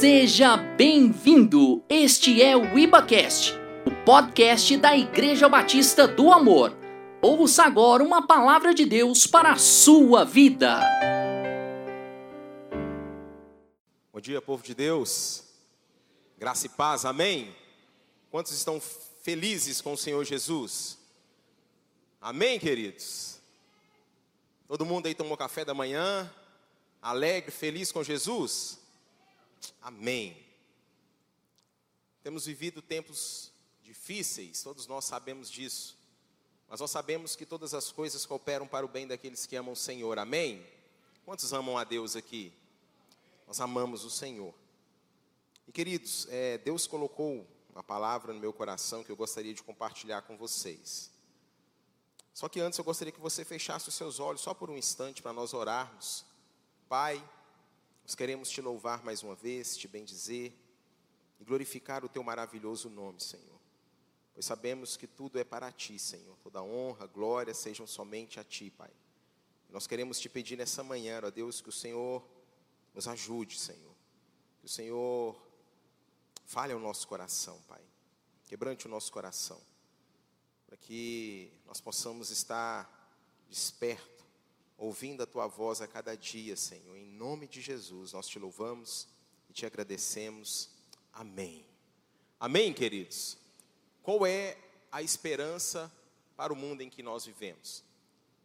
[0.00, 1.84] Seja bem-vindo!
[1.86, 3.52] Este é o IbaCast,
[3.84, 6.74] o podcast da Igreja Batista do Amor.
[7.20, 10.80] Ouça agora uma palavra de Deus para a sua vida.
[14.10, 15.44] Bom dia, povo de Deus.
[16.38, 17.54] Graça e paz, amém?
[18.30, 18.80] Quantos estão
[19.22, 20.96] felizes com o Senhor Jesus?
[22.18, 23.38] Amém, queridos?
[24.66, 26.32] Todo mundo aí tomou café da manhã,
[27.02, 28.79] alegre, feliz com Jesus?
[29.80, 30.36] Amém.
[32.22, 33.50] Temos vivido tempos
[33.82, 35.98] difíceis, todos nós sabemos disso.
[36.68, 39.76] Mas nós sabemos que todas as coisas cooperam para o bem daqueles que amam o
[39.76, 40.18] Senhor.
[40.18, 40.64] Amém?
[41.24, 42.52] Quantos amam a Deus aqui?
[43.46, 44.54] Nós amamos o Senhor.
[45.66, 50.22] E queridos, é, Deus colocou uma palavra no meu coração que eu gostaria de compartilhar
[50.22, 51.10] com vocês.
[52.32, 55.22] Só que antes eu gostaria que você fechasse os seus olhos só por um instante
[55.22, 56.24] para nós orarmos.
[56.88, 57.22] Pai,
[58.10, 60.52] nós queremos te louvar mais uma vez, te bendizer
[61.38, 63.60] e glorificar o teu maravilhoso nome, Senhor.
[64.34, 66.36] Pois sabemos que tudo é para ti, Senhor.
[66.42, 68.90] Toda honra, glória sejam somente a ti, Pai.
[69.68, 72.28] Nós queremos te pedir nessa manhã, ó Deus, que o Senhor
[72.92, 73.94] nos ajude, Senhor.
[74.58, 75.40] Que o Senhor
[76.46, 77.84] fale ao nosso coração, Pai.
[78.48, 79.62] Quebrante o nosso coração.
[80.66, 82.90] Para que nós possamos estar
[83.48, 84.19] despertos
[84.80, 86.96] ouvindo a tua voz a cada dia, Senhor.
[86.96, 89.06] Em nome de Jesus, nós te louvamos
[89.50, 90.70] e te agradecemos.
[91.12, 91.66] Amém.
[92.40, 93.36] Amém, queridos.
[94.02, 94.56] Qual é
[94.90, 95.92] a esperança
[96.34, 97.84] para o mundo em que nós vivemos?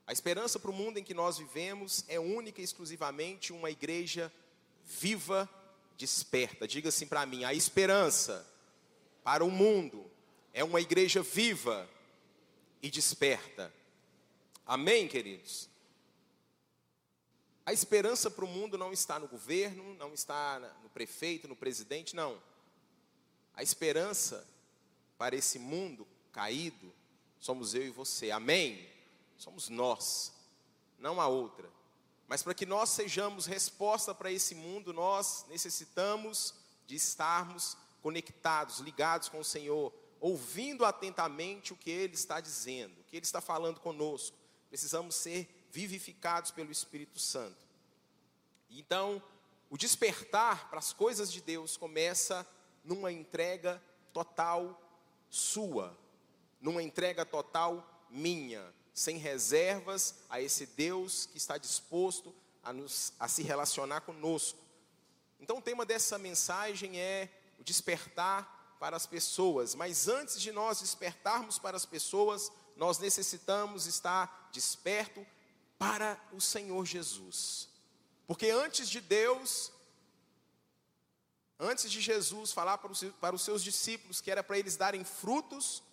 [0.05, 4.31] A esperança para o mundo em que nós vivemos é única e exclusivamente uma igreja
[4.83, 5.49] viva,
[5.97, 6.67] desperta.
[6.67, 8.45] Diga assim para mim: a esperança
[9.23, 10.05] para o mundo
[10.53, 11.89] é uma igreja viva
[12.81, 13.73] e desperta.
[14.65, 15.73] Amém, queridos?
[17.65, 22.15] A esperança para o mundo não está no governo, não está no prefeito, no presidente,
[22.15, 22.39] não.
[23.55, 24.47] A esperança
[25.17, 26.93] para esse mundo caído
[27.39, 28.29] somos eu e você.
[28.29, 28.87] Amém?
[29.37, 30.31] Somos nós,
[30.99, 31.69] não a outra.
[32.27, 36.53] Mas para que nós sejamos resposta para esse mundo, nós necessitamos
[36.85, 43.03] de estarmos conectados, ligados com o Senhor, ouvindo atentamente o que Ele está dizendo, o
[43.05, 44.37] que Ele está falando conosco.
[44.69, 47.67] Precisamos ser vivificados pelo Espírito Santo.
[48.69, 49.21] Então,
[49.69, 52.47] o despertar para as coisas de Deus começa
[52.81, 54.81] numa entrega total
[55.29, 55.97] sua,
[56.61, 63.27] numa entrega total minha, sem reservas a esse Deus que está disposto a, nos, a
[63.27, 64.59] se relacionar conosco.
[65.41, 70.79] Então, o tema dessa mensagem é o despertar para as pessoas, mas antes de nós
[70.79, 75.25] despertarmos para as pessoas, nós necessitamos estar desperto
[75.77, 77.69] para o Senhor Jesus.
[78.27, 79.71] Porque antes de Deus,
[81.59, 85.03] antes de Jesus falar para os, para os seus discípulos que era para eles darem
[85.03, 85.83] frutos,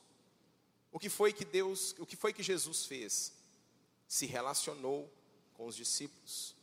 [0.90, 3.32] o que foi que Deus, o que foi que Jesus fez?
[4.06, 5.10] Se relacionou
[5.54, 6.54] com os discípulos.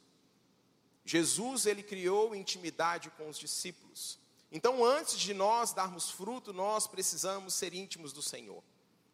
[1.04, 4.20] Jesus ele criou intimidade com os discípulos.
[4.52, 8.64] Então, antes de nós darmos fruto, nós precisamos ser íntimos do Senhor.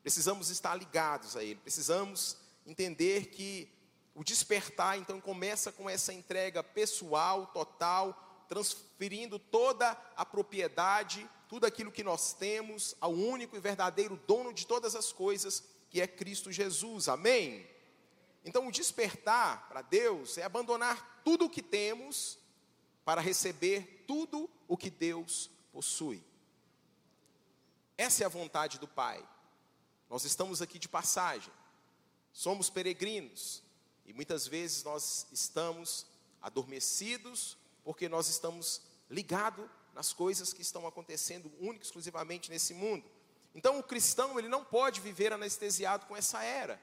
[0.02, 1.60] Precisamos estar ligados a Ele.
[1.60, 3.70] Precisamos entender que
[4.16, 11.92] o despertar, então, começa com essa entrega pessoal, total, transferindo toda a propriedade, tudo aquilo
[11.92, 16.50] que nós temos, ao único e verdadeiro dono de todas as coisas, que é Cristo
[16.50, 17.10] Jesus.
[17.10, 17.68] Amém?
[18.46, 22.40] Então, o despertar para Deus é abandonar tudo o que temos
[23.04, 26.24] para receber tudo o que Deus possui.
[27.98, 29.22] Essa é a vontade do Pai.
[30.10, 31.52] Nós estamos aqui de passagem,
[32.32, 33.65] somos peregrinos,
[34.06, 36.06] e muitas vezes nós estamos
[36.42, 43.06] adormecidos porque nós estamos ligados nas coisas que estão acontecendo única e exclusivamente nesse mundo.
[43.54, 46.80] Então o cristão, ele não pode viver anestesiado com essa era.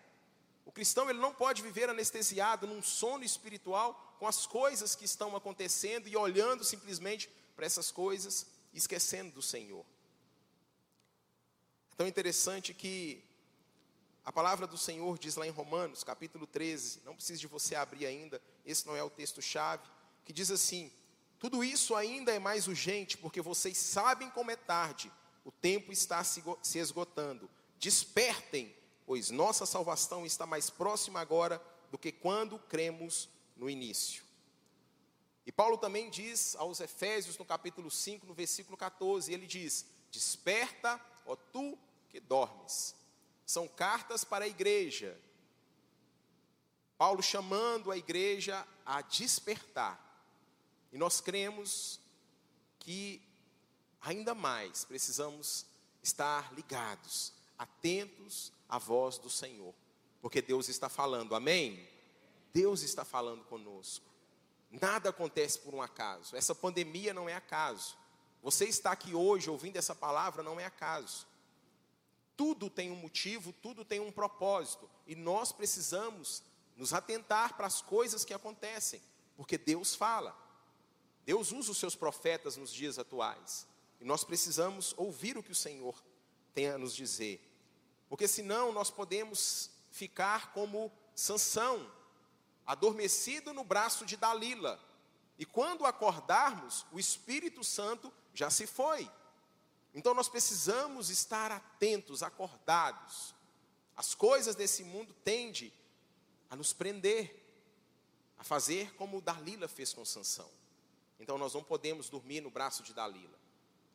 [0.65, 5.37] O cristão, ele não pode viver anestesiado num sono espiritual com as coisas que estão
[5.37, 9.85] acontecendo e olhando simplesmente para essas coisas esquecendo do Senhor.
[11.93, 13.23] É tão interessante que
[14.25, 18.07] a palavra do Senhor diz lá em Romanos, capítulo 13, não precisa de você abrir
[18.07, 19.83] ainda, esse não é o texto-chave,
[20.25, 20.93] que diz assim:
[21.41, 25.11] Tudo isso ainda é mais urgente, porque vocês sabem como é tarde,
[25.45, 27.51] o tempo está se esgotando.
[27.81, 28.73] Despertem,
[29.05, 31.61] pois nossa salvação está mais próxima agora
[31.91, 34.23] do que quando cremos no início.
[35.45, 41.05] E Paulo também diz aos Efésios, no capítulo 5, no versículo 14, ele diz: Desperta,
[41.27, 41.77] ó tu
[42.09, 43.02] que dormes
[43.47, 45.19] são cartas para a igreja.
[46.97, 50.01] Paulo chamando a igreja a despertar.
[50.93, 51.99] E nós cremos
[52.79, 53.21] que
[54.01, 55.67] ainda mais precisamos
[56.03, 59.75] estar ligados, atentos à voz do Senhor,
[60.21, 61.89] porque Deus está falando, amém?
[62.53, 64.05] Deus está falando conosco.
[64.71, 66.35] Nada acontece por um acaso.
[66.37, 67.97] Essa pandemia não é acaso.
[68.43, 71.27] Você está aqui hoje ouvindo essa palavra não é acaso.
[72.37, 76.43] Tudo tem um motivo, tudo tem um propósito, e nós precisamos
[76.77, 79.01] nos atentar para as coisas que acontecem,
[79.37, 80.37] porque Deus fala.
[81.25, 83.67] Deus usa os seus profetas nos dias atuais.
[84.01, 86.03] E nós precisamos ouvir o que o Senhor
[86.53, 87.41] tem a nos dizer.
[88.09, 91.91] Porque senão nós podemos ficar como Sansão,
[92.67, 94.81] adormecido no braço de Dalila.
[95.39, 99.09] E quando acordarmos, o Espírito Santo já se foi.
[99.95, 103.35] Então nós precisamos estar atentos, acordados.
[103.97, 105.73] As coisas desse mundo tendem
[106.49, 107.35] a nos prender,
[108.39, 110.51] a fazer como Dalila fez com Sansão.
[111.21, 113.39] Então nós não podemos dormir no braço de Dalila.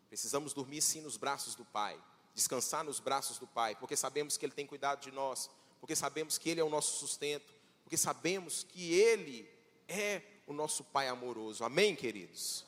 [0.07, 2.01] Precisamos dormir sim nos braços do Pai,
[2.33, 5.49] descansar nos braços do Pai, porque sabemos que Ele tem cuidado de nós,
[5.79, 7.53] porque sabemos que Ele é o nosso sustento,
[7.83, 9.49] porque sabemos que Ele
[9.87, 11.63] é o nosso Pai amoroso.
[11.63, 12.65] Amém, queridos?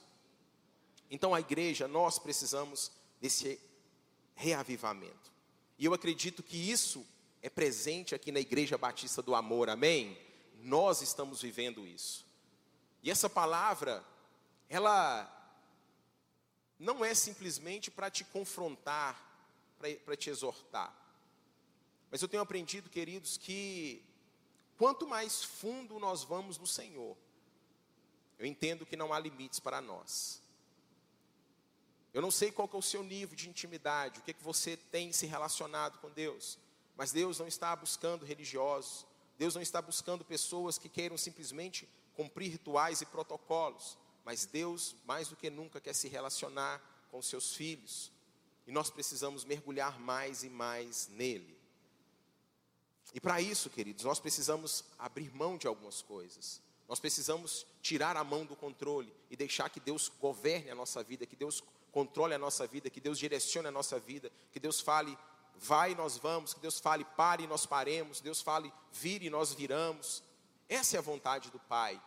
[1.09, 3.59] Então a igreja, nós precisamos desse
[4.35, 5.31] reavivamento.
[5.77, 7.05] E eu acredito que isso
[7.41, 10.17] é presente aqui na Igreja Batista do Amor, amém?
[10.61, 12.25] Nós estamos vivendo isso.
[13.01, 14.03] E essa palavra,
[14.67, 15.35] ela
[16.77, 19.21] não é simplesmente para te confrontar,
[20.05, 20.93] para te exortar.
[22.11, 24.03] Mas eu tenho aprendido, queridos, que
[24.77, 27.15] quanto mais fundo nós vamos no Senhor,
[28.37, 30.41] eu entendo que não há limites para nós.
[32.13, 34.75] Eu não sei qual é o seu nível de intimidade, o que, é que você
[34.75, 36.57] tem se relacionado com Deus,
[36.95, 39.05] mas Deus não está buscando religiosos,
[39.37, 43.97] Deus não está buscando pessoas que queiram simplesmente cumprir rituais e protocolos
[44.29, 46.79] mas Deus, mais do que nunca, quer se relacionar
[47.09, 48.11] com seus filhos.
[48.67, 51.57] E nós precisamos mergulhar mais e mais nele.
[53.11, 56.61] E para isso, queridos, nós precisamos abrir mão de algumas coisas.
[56.87, 61.25] Nós precisamos tirar a mão do controle e deixar que Deus governe a nossa vida,
[61.25, 65.17] que Deus controle a nossa vida, que Deus direcione a nossa vida, que Deus fale,
[65.55, 69.29] vai e nós vamos, que Deus fale, pare e nós paremos, Deus fale, vire e
[69.29, 70.23] nós viramos.
[70.67, 72.01] Essa é a vontade do Pai.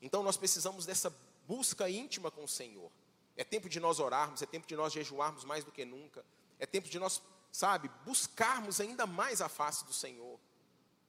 [0.00, 1.14] Então nós precisamos dessa
[1.46, 2.90] busca íntima com o Senhor.
[3.36, 6.24] É tempo de nós orarmos, é tempo de nós jejuarmos mais do que nunca.
[6.58, 10.38] É tempo de nós, sabe, buscarmos ainda mais a face do Senhor.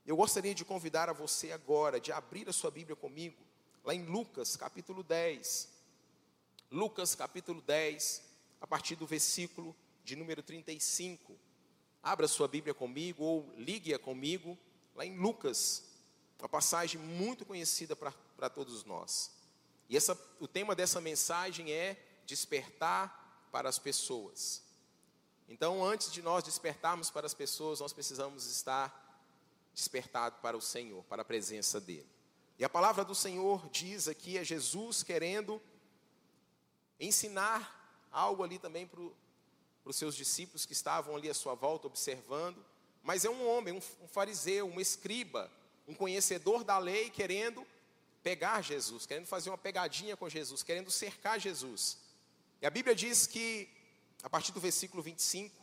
[0.05, 3.41] Eu gostaria de convidar a você agora, de abrir a sua Bíblia comigo,
[3.83, 5.72] lá em Lucas capítulo 10.
[6.73, 8.23] Lucas capítulo 10,
[8.59, 11.37] a partir do versículo de número 35.
[12.01, 14.57] Abra sua Bíblia comigo ou ligue-a comigo,
[14.95, 15.83] lá em Lucas,
[16.39, 19.31] uma passagem muito conhecida para todos nós.
[19.87, 24.63] E essa, o tema dessa mensagem é despertar para as pessoas.
[25.47, 29.21] Então, antes de nós despertarmos para as pessoas, nós precisamos estar
[29.75, 32.09] despertados para o Senhor, para a presença dEle.
[32.57, 35.61] E a palavra do Senhor diz aqui é Jesus querendo
[36.99, 39.01] ensinar algo ali também para,
[39.85, 42.63] os seus discípulos que estavam ali à sua volta observando.
[43.01, 45.51] Mas é um homem, um, um fariseu, um escriba,
[45.87, 47.65] um conhecedor da lei, querendo
[48.21, 51.97] pegar Jesus, querendo fazer uma pegadinha com Jesus, querendo cercar Jesus.
[52.61, 53.67] E a Bíblia diz que,
[54.23, 55.53] a partir do versículo 25,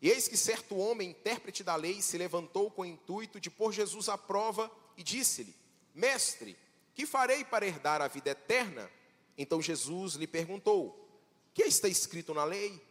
[0.00, 3.72] e eis que certo homem, intérprete da lei, se levantou com o intuito de pôr
[3.72, 5.54] Jesus à prova e disse-lhe:
[5.94, 6.56] Mestre,
[6.94, 8.90] que farei para herdar a vida eterna?
[9.36, 11.08] Então Jesus lhe perguntou:
[11.54, 12.82] Que está escrito na lei?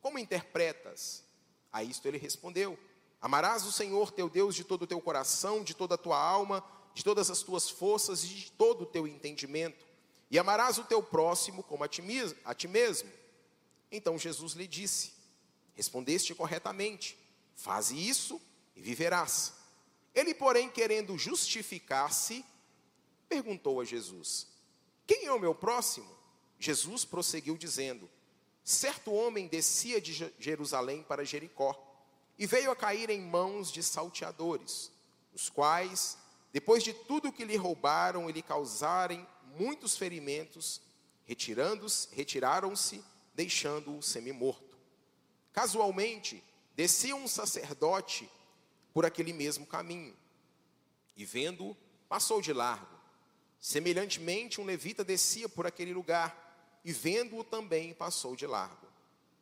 [0.00, 1.24] Como interpretas?
[1.72, 2.78] A isto ele respondeu:
[3.20, 6.64] Amarás o Senhor teu Deus de todo o teu coração, de toda a tua alma
[6.94, 9.84] de todas as tuas forças e de todo o teu entendimento,
[10.30, 12.02] e amarás o teu próximo como a ti,
[12.44, 13.10] a ti mesmo.
[13.90, 15.12] Então Jesus lhe disse:
[15.74, 17.18] Respondeste corretamente,
[17.56, 18.40] faze isso
[18.74, 19.52] e viverás.
[20.14, 22.44] Ele, porém, querendo justificar-se,
[23.28, 24.46] perguntou a Jesus:
[25.06, 26.10] Quem é o meu próximo?
[26.58, 28.08] Jesus prosseguiu dizendo:
[28.62, 31.80] Certo homem descia de Jerusalém para Jericó
[32.38, 34.90] e veio a cair em mãos de salteadores,
[35.34, 36.16] os quais
[36.54, 39.26] depois de tudo que lhe roubaram e lhe causarem
[39.58, 40.80] muitos ferimentos,
[41.26, 44.78] retiraram-se, deixando-o semi-morto.
[45.52, 46.42] Casualmente,
[46.76, 48.30] descia um sacerdote
[48.92, 50.16] por aquele mesmo caminho,
[51.16, 51.76] e vendo-o,
[52.08, 52.93] passou de largo.
[53.64, 58.86] Semelhantemente, um levita descia por aquele lugar, e vendo-o também passou de largo.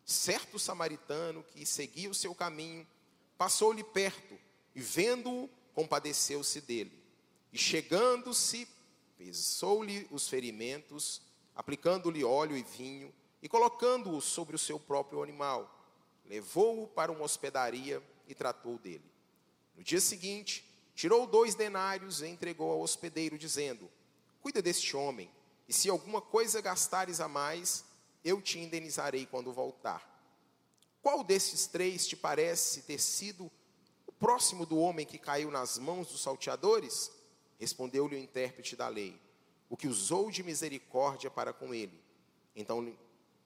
[0.05, 2.87] Certo samaritano que seguia o seu caminho,
[3.37, 4.38] passou-lhe perto,
[4.76, 7.02] e vendo-o, compadeceu-se dele.
[7.52, 8.69] E chegando-se,
[9.19, 11.21] pesou-lhe os ferimentos,
[11.52, 13.12] aplicando-lhe óleo e vinho,
[13.43, 15.69] e colocando-o sobre o seu próprio animal,
[16.26, 19.11] levou-o para uma hospedaria e tratou dele.
[19.75, 20.64] No dia seguinte,
[20.95, 23.91] tirou dois denários e entregou ao hospedeiro, dizendo:
[24.43, 25.31] Cuida deste homem,
[25.69, 27.85] e se alguma coisa gastares a mais,
[28.25, 30.11] eu te indenizarei quando voltar.
[31.01, 33.49] Qual desses três te parece ter sido
[34.05, 37.13] o próximo do homem que caiu nas mãos dos salteadores?
[37.57, 39.17] Respondeu-lhe o intérprete da lei:
[39.71, 42.03] O que usou de misericórdia para com ele.
[42.57, 42.97] Então,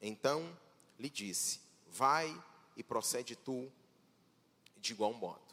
[0.01, 0.59] então
[0.99, 2.35] lhe disse: Vai
[2.75, 3.71] e procede tu
[4.79, 5.45] de igual modo.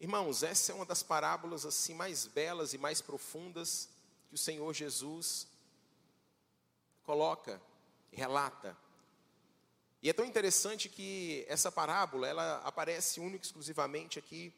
[0.00, 3.88] Irmãos, essa é uma das parábolas assim mais belas e mais profundas
[4.32, 5.46] que o Senhor Jesus
[7.02, 7.60] coloca,
[8.10, 8.74] relata.
[10.02, 14.50] E é tão interessante que essa parábola, ela aparece única e exclusivamente aqui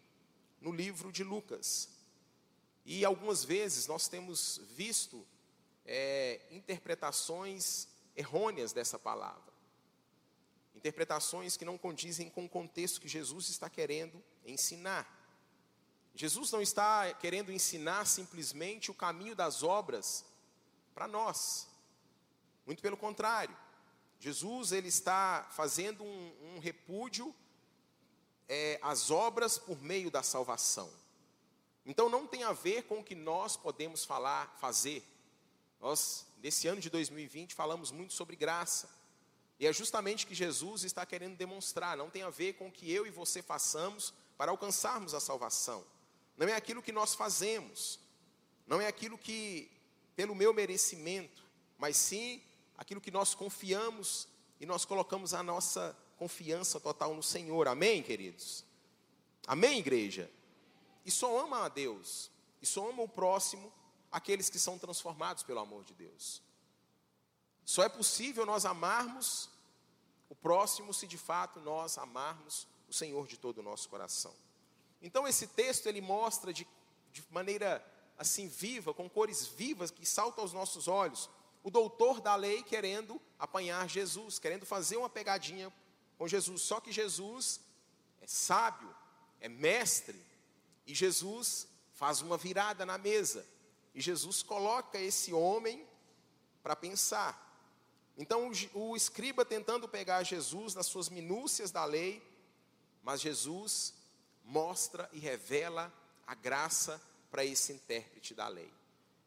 [0.60, 1.88] no livro de Lucas.
[2.84, 5.26] E algumas vezes nós temos visto
[5.84, 9.52] é, interpretações errôneas dessa palavra.
[10.76, 15.13] Interpretações que não condizem com o contexto que Jesus está querendo ensinar.
[16.14, 20.24] Jesus não está querendo ensinar simplesmente o caminho das obras
[20.94, 21.66] para nós.
[22.64, 23.56] Muito pelo contrário.
[24.20, 27.34] Jesus ele está fazendo um, um repúdio
[28.48, 30.88] é, às obras por meio da salvação.
[31.84, 35.04] Então não tem a ver com o que nós podemos falar, fazer.
[35.80, 38.88] Nós, nesse ano de 2020, falamos muito sobre graça.
[39.58, 41.96] E é justamente que Jesus está querendo demonstrar.
[41.96, 45.84] Não tem a ver com o que eu e você façamos para alcançarmos a salvação
[46.36, 48.00] não é aquilo que nós fazemos,
[48.66, 49.70] não é aquilo que,
[50.16, 51.44] pelo meu merecimento,
[51.78, 52.42] mas sim
[52.76, 54.28] aquilo que nós confiamos
[54.60, 57.68] e nós colocamos a nossa confiança total no Senhor.
[57.68, 58.64] Amém, queridos?
[59.46, 60.30] Amém, igreja?
[61.04, 62.30] E só ama a Deus,
[62.62, 63.72] e só ama o próximo
[64.10, 66.40] aqueles que são transformados pelo amor de Deus.
[67.64, 69.50] Só é possível nós amarmos
[70.28, 74.34] o próximo se de fato nós amarmos o Senhor de todo o nosso coração.
[75.04, 76.66] Então esse texto ele mostra de,
[77.12, 77.84] de maneira
[78.16, 81.28] assim viva, com cores vivas que saltam aos nossos olhos,
[81.62, 85.70] o doutor da lei querendo apanhar Jesus, querendo fazer uma pegadinha
[86.16, 86.62] com Jesus.
[86.62, 87.60] Só que Jesus
[88.22, 88.94] é sábio,
[89.42, 90.18] é mestre,
[90.86, 93.46] e Jesus faz uma virada na mesa.
[93.94, 95.86] E Jesus coloca esse homem
[96.62, 97.42] para pensar.
[98.16, 102.22] Então o, escriba tentando pegar Jesus nas suas minúcias da lei,
[103.02, 103.92] mas Jesus
[104.44, 105.92] mostra e revela
[106.26, 108.70] a graça para esse intérprete da lei.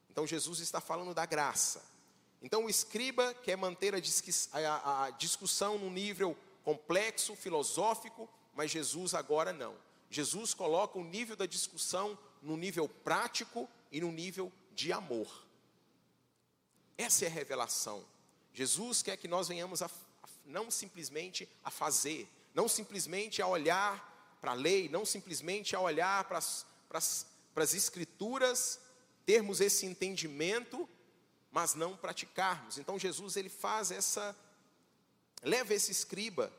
[0.10, 1.84] Então Jesus está falando da graça.
[2.42, 9.76] Então o escriba quer manter a, discussão num nível complexo, filosófico, mas Jesus agora não.
[10.10, 15.46] Jesus coloca o nível da discussão no nível prático e no nível de amor.
[16.98, 18.06] Essa é a revelação.
[18.54, 24.17] Jesus quer que nós venhamos a, a não simplesmente a fazer, não simplesmente a olhar
[24.40, 27.26] para a lei, não simplesmente a olhar para as,
[27.74, 28.80] escrituras,
[29.26, 30.88] termos esse entendimento,
[31.52, 32.78] mas não praticarmos.
[32.78, 34.36] Então Jesus ele faz essa,
[35.44, 36.52] leva esse escriba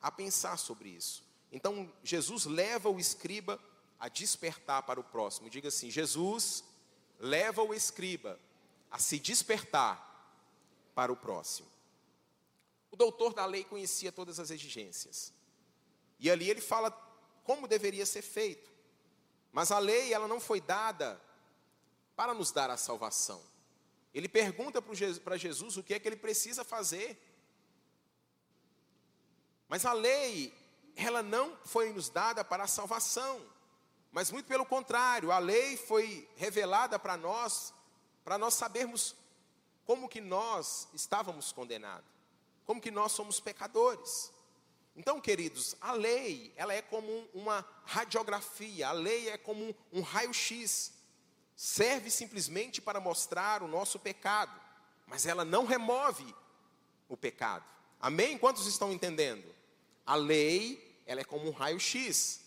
[0.00, 1.24] a pensar sobre isso.
[1.52, 3.60] Então Jesus leva o escriba
[3.98, 5.50] a despertar para o próximo.
[5.50, 6.64] Diga assim: Jesus
[7.18, 8.38] leva o escriba
[8.90, 10.02] a se despertar
[10.94, 11.68] para o próximo.
[12.90, 15.32] O doutor da lei conhecia todas as exigências.
[16.18, 16.90] E ali ele fala
[17.46, 18.68] como deveria ser feito.
[19.52, 21.18] Mas a lei, ela não foi dada
[22.16, 23.40] para nos dar a salvação.
[24.12, 27.22] Ele pergunta para Jesus o que é que ele precisa fazer.
[29.68, 30.52] Mas a lei,
[30.96, 33.40] ela não foi nos dada para a salvação.
[34.10, 37.72] Mas muito pelo contrário, a lei foi revelada para nós,
[38.24, 39.14] para nós sabermos
[39.84, 42.10] como que nós estávamos condenados,
[42.64, 44.32] como que nós somos pecadores.
[44.96, 50.94] Então, queridos, a lei, ela é como uma radiografia, a lei é como um raio-x.
[51.54, 54.58] Serve simplesmente para mostrar o nosso pecado,
[55.06, 56.34] mas ela não remove
[57.08, 57.64] o pecado.
[58.00, 58.38] Amém?
[58.38, 59.44] Quantos estão entendendo?
[60.06, 62.40] A lei, ela é como um raio-x.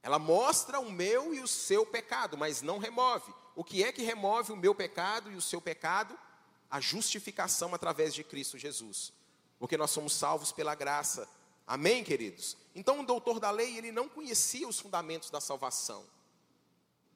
[0.00, 3.34] Ela mostra o meu e o seu pecado, mas não remove.
[3.56, 6.16] O que é que remove o meu pecado e o seu pecado?
[6.70, 9.12] A justificação através de Cristo Jesus.
[9.58, 11.28] Porque nós somos salvos pela graça
[11.68, 12.56] Amém, queridos?
[12.74, 16.02] Então o doutor da lei, ele não conhecia os fundamentos da salvação.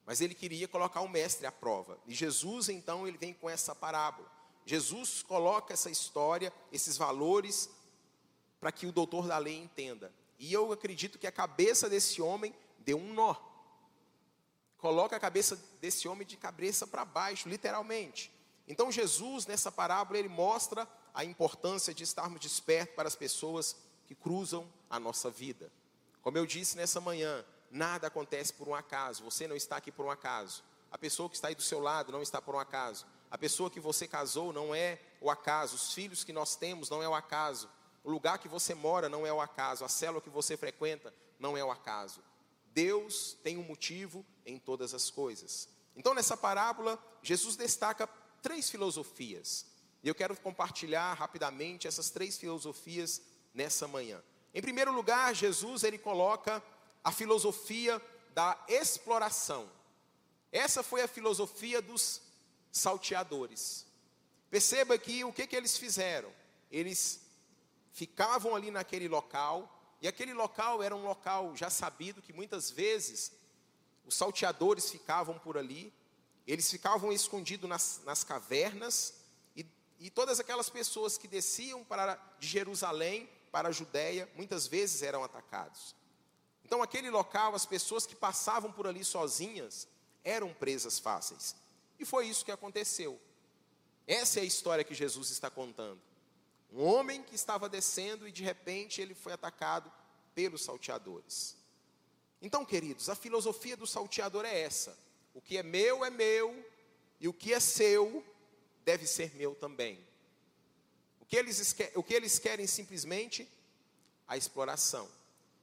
[0.04, 1.98] Mas ele queria colocar o mestre à prova.
[2.06, 4.30] E Jesus, então, ele vem com essa parábola.
[4.66, 7.70] Jesus coloca essa história, esses valores,
[8.60, 10.12] para que o doutor da lei entenda.
[10.38, 13.34] E eu acredito que a cabeça desse homem deu um nó.
[14.76, 18.30] Coloca a cabeça desse homem de cabeça para baixo, literalmente.
[18.68, 23.76] Então Jesus, nessa parábola, ele mostra a importância de estarmos despertos para as pessoas
[24.12, 25.72] que cruzam a nossa vida.
[26.20, 29.24] Como eu disse nessa manhã, nada acontece por um acaso.
[29.24, 30.62] Você não está aqui por um acaso.
[30.90, 33.06] A pessoa que está aí do seu lado não está por um acaso.
[33.30, 35.76] A pessoa que você casou não é o acaso.
[35.76, 37.70] Os filhos que nós temos não é o acaso.
[38.04, 39.82] O lugar que você mora não é o acaso.
[39.82, 42.22] A célula que você frequenta não é o acaso.
[42.74, 45.70] Deus tem um motivo em todas as coisas.
[45.96, 48.06] Então, nessa parábola, Jesus destaca
[48.42, 49.64] três filosofias.
[50.02, 53.22] E eu quero compartilhar rapidamente essas três filosofias
[53.54, 54.22] nessa manhã.
[54.54, 56.62] Em primeiro lugar, Jesus ele coloca
[57.02, 58.00] a filosofia
[58.34, 59.68] da exploração.
[60.50, 62.20] Essa foi a filosofia dos
[62.70, 63.86] salteadores.
[64.50, 66.30] Perceba que o que, que eles fizeram?
[66.70, 67.20] Eles
[67.92, 69.68] ficavam ali naquele local,
[70.00, 73.32] e aquele local era um local já sabido que muitas vezes
[74.04, 75.92] os salteadores ficavam por ali,
[76.46, 79.14] eles ficavam escondidos nas, nas cavernas,
[79.56, 79.64] e,
[80.00, 85.22] e todas aquelas pessoas que desciam para, de Jerusalém para a Judéia, muitas vezes eram
[85.22, 85.94] atacados.
[86.64, 89.86] Então, aquele local, as pessoas que passavam por ali sozinhas,
[90.24, 91.54] eram presas fáceis.
[91.98, 93.20] E foi isso que aconteceu.
[94.06, 96.00] Essa é a história que Jesus está contando.
[96.72, 99.92] Um homem que estava descendo e de repente ele foi atacado
[100.34, 101.54] pelos salteadores.
[102.40, 104.98] Então, queridos, a filosofia do salteador é essa:
[105.34, 106.64] o que é meu é meu,
[107.20, 108.24] e o que é seu
[108.84, 110.02] deve ser meu também.
[111.32, 113.50] O que eles, o que eles querem simplesmente?
[114.28, 115.08] A exploração.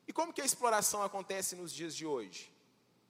[0.08, 2.52] E como que a exploração acontece nos dias de hoje?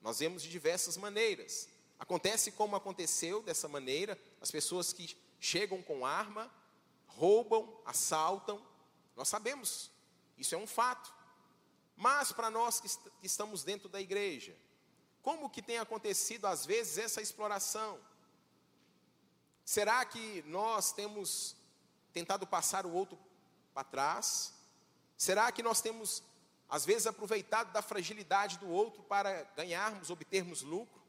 [0.01, 1.70] Nós vemos de diversas maneiras.
[1.98, 6.54] Acontece como aconteceu dessa maneira, as pessoas que chegam com arma,
[7.08, 8.62] roubam, assaltam.
[9.16, 9.89] Nós sabemos,
[10.38, 11.13] isso é um fato.
[11.96, 12.89] Mas para nós que,
[13.22, 14.54] que estamos dentro da igreja,
[15.22, 17.98] como que tem acontecido às vezes essa exploração?
[19.63, 21.56] Será que nós temos
[22.13, 23.18] tentado passar o outro
[23.74, 24.54] para trás?
[25.18, 26.24] Será que nós temos
[26.67, 31.00] às vezes aproveitado da fragilidade do outro para ganharmos, obtermos lucro?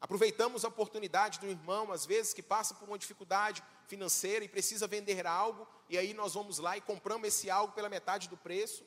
[0.00, 4.86] Aproveitamos a oportunidade do irmão, às vezes, que passa por uma dificuldade financeira e precisa
[4.86, 8.84] vender algo, e aí nós vamos lá e compramos esse algo pela metade do preço.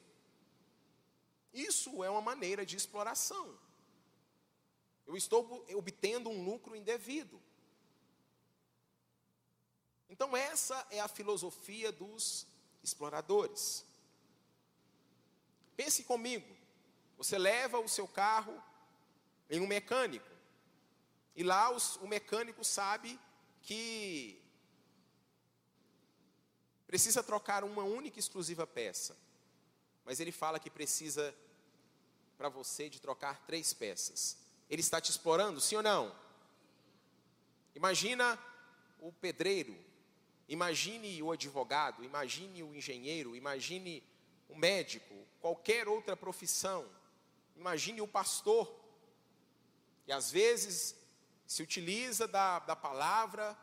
[1.54, 3.58] Isso é uma maneira de exploração.
[5.08, 7.42] Eu estou obtendo um lucro indevido.
[10.10, 12.48] Então, essa é a filosofia dos
[12.84, 13.86] exploradores.
[15.76, 16.48] Pense comigo:
[17.18, 18.62] você leva o seu carro
[19.50, 20.30] em um mecânico,
[21.36, 23.20] e lá os, o mecânico sabe
[23.62, 24.42] que
[26.86, 29.16] precisa trocar uma única e exclusiva peça.
[30.04, 31.36] Mas ele fala que precisa
[32.36, 34.38] para você de trocar três peças.
[34.70, 36.16] Ele está te explorando, sim ou não?
[37.76, 38.40] Imagina
[39.00, 39.78] o pedreiro,
[40.50, 44.04] imagine o advogado, imagine o engenheiro, imagine
[44.50, 46.90] o médico, qualquer outra profissão.
[47.56, 48.74] Imagine o pastor,
[50.04, 50.96] que às vezes
[51.46, 53.56] se utiliza da, da palavra,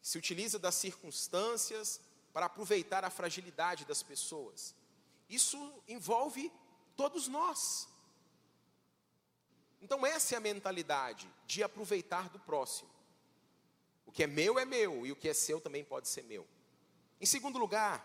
[0.00, 2.00] se utiliza das circunstâncias
[2.32, 4.74] para aproveitar a fragilidade das pessoas.
[5.28, 6.50] Isso envolve
[6.96, 7.88] todos nós.
[9.82, 12.93] Então, essa é a mentalidade de aproveitar do próximo.
[14.14, 16.46] Que é meu é meu e o que é seu também pode ser meu.
[17.20, 18.02] Em segundo lugar,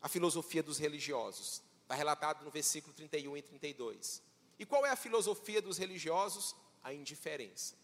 [0.00, 1.60] a filosofia dos religiosos.
[1.82, 4.22] Está relatado no versículo 31 e 32.
[4.60, 6.54] E qual é a filosofia dos religiosos?
[6.84, 7.74] A indiferença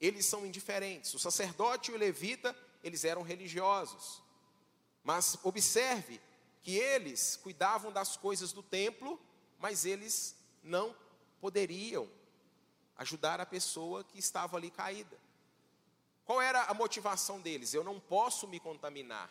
[0.00, 1.12] eles são indiferentes.
[1.12, 4.22] O sacerdote e o levita, eles eram religiosos.
[5.04, 6.20] Mas observe
[6.62, 9.20] que eles cuidavam das coisas do templo,
[9.58, 10.96] mas eles não
[11.40, 12.08] poderiam
[12.96, 15.18] ajudar a pessoa que estava ali caída.
[16.30, 17.74] Qual era a motivação deles?
[17.74, 19.28] Eu não posso me contaminar.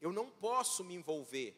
[0.00, 1.54] Eu não posso me envolver.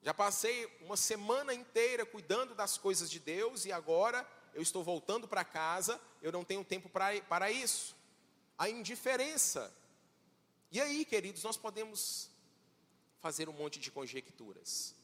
[0.00, 5.26] Já passei uma semana inteira cuidando das coisas de Deus e agora eu estou voltando
[5.26, 7.96] para casa, eu não tenho tempo pra, para isso.
[8.56, 9.76] A indiferença.
[10.70, 12.30] E aí, queridos, nós podemos
[13.18, 14.94] fazer um monte de conjecturas.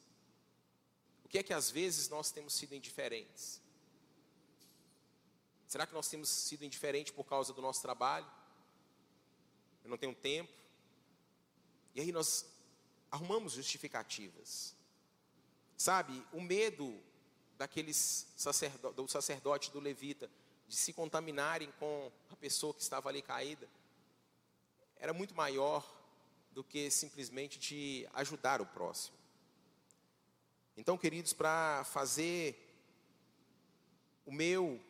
[1.25, 3.61] O que é que às vezes nós temos sido indiferentes?
[5.69, 8.27] Será que nós temos sido indiferentes por causa do nosso trabalho?
[9.85, 10.51] Eu não tenho tempo.
[11.95, 12.47] E aí nós
[13.11, 14.75] arrumamos justificativas.
[15.77, 16.99] Sabe, o medo
[17.59, 20.31] daqueles sacerdote, do sacerdote do levita
[20.67, 23.69] de se contaminarem com a pessoa que estava ali caída
[24.97, 25.87] era muito maior
[26.51, 29.17] do que simplesmente de ajudar o próximo.
[30.77, 32.57] Então, queridos, para fazer
[34.25, 34.81] o meu,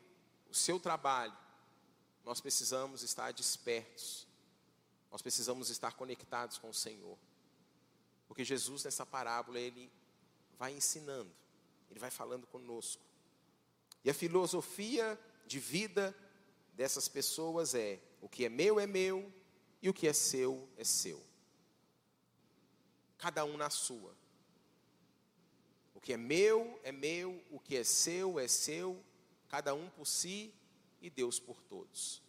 [0.48, 1.36] o seu trabalho,
[2.24, 4.26] nós precisamos estar despertos.
[5.10, 7.18] Nós precisamos estar conectados com o Senhor.
[8.26, 9.90] Porque Jesus, nessa parábola, ele
[10.58, 11.30] vai ensinando,
[11.90, 13.02] ele vai falando conosco.
[14.04, 16.14] E a filosofia de vida
[16.74, 19.32] dessas pessoas é: o que é meu é meu
[19.80, 21.24] e o que é seu é seu.
[23.16, 24.14] Cada um na sua.
[25.94, 29.02] O que é meu é meu, o que é seu é seu,
[29.48, 30.52] cada um por si
[31.00, 32.22] e Deus por todos.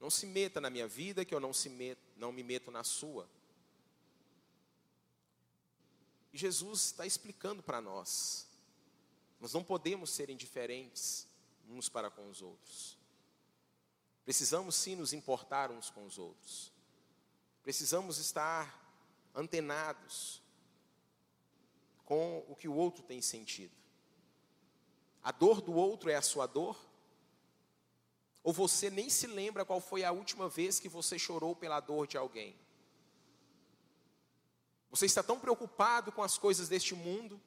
[0.00, 1.70] Não se meta na minha vida que eu não, se
[2.16, 3.28] não me meto na sua.
[6.32, 8.46] E Jesus está explicando para nós.
[9.40, 11.26] Nós não podemos ser indiferentes
[11.68, 12.96] uns para com os outros.
[14.24, 16.72] Precisamos sim nos importar uns com os outros.
[17.62, 18.86] Precisamos estar
[19.34, 20.42] antenados
[22.04, 23.74] com o que o outro tem sentido.
[25.28, 26.74] A dor do outro é a sua dor?
[28.42, 32.06] Ou você nem se lembra qual foi a última vez que você chorou pela dor
[32.06, 32.58] de alguém?
[34.88, 37.38] Você está tão preocupado com as coisas deste mundo,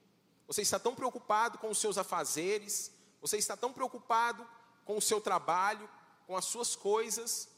[0.46, 4.48] você está tão preocupado com os seus afazeres, você está tão preocupado
[4.86, 5.90] com o seu trabalho,
[6.28, 7.50] com as suas coisas,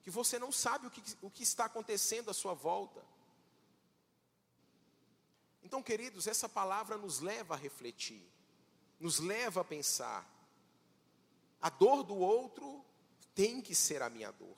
[0.00, 3.04] que você não sabe o que, o que está acontecendo à sua volta.
[5.62, 8.26] Então, queridos, essa palavra nos leva a refletir,
[9.00, 10.28] nos leva a pensar.
[11.60, 12.84] A dor do outro
[13.34, 14.56] tem que ser a minha dor.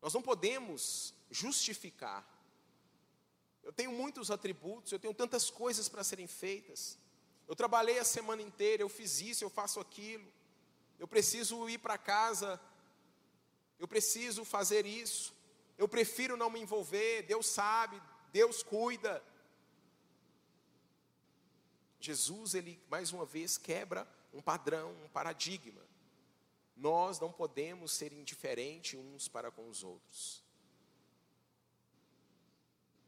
[0.00, 2.26] Nós não podemos justificar.
[3.62, 6.96] Eu tenho muitos atributos, eu tenho tantas coisas para serem feitas.
[7.46, 10.26] Eu trabalhei a semana inteira, eu fiz isso, eu faço aquilo.
[10.98, 12.60] Eu preciso ir para casa,
[13.78, 15.34] eu preciso fazer isso.
[15.76, 18.00] Eu prefiro não me envolver, Deus sabe,
[18.32, 19.22] Deus cuida.
[22.00, 25.82] Jesus, ele mais uma vez quebra um padrão, um paradigma.
[26.76, 30.44] Nós não podemos ser indiferentes uns para com os outros.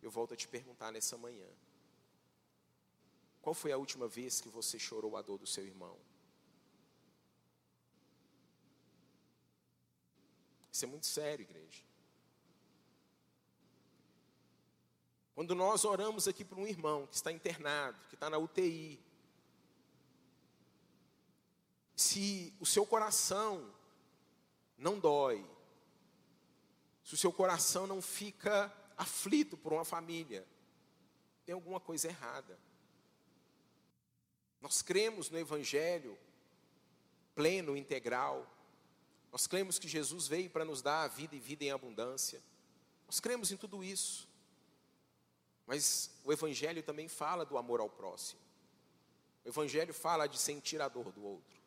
[0.02, 1.48] Eu volto a te perguntar nessa manhã:
[3.40, 5.96] qual foi a última vez que você chorou a dor do seu irmão?
[10.72, 11.89] Isso é muito sério, igreja.
[15.40, 19.00] Quando nós oramos aqui para um irmão que está internado, que está na UTI,
[21.96, 23.72] se o seu coração
[24.76, 25.42] não dói,
[27.02, 30.46] se o seu coração não fica aflito por uma família,
[31.46, 32.58] tem alguma coisa errada.
[34.60, 36.18] Nós cremos no Evangelho
[37.34, 38.46] pleno, integral.
[39.32, 42.42] Nós cremos que Jesus veio para nos dar a vida e vida em abundância.
[43.06, 44.28] Nós cremos em tudo isso.
[45.70, 48.40] Mas o Evangelho também fala do amor ao próximo.
[49.44, 51.60] O Evangelho fala de sentir a dor do outro.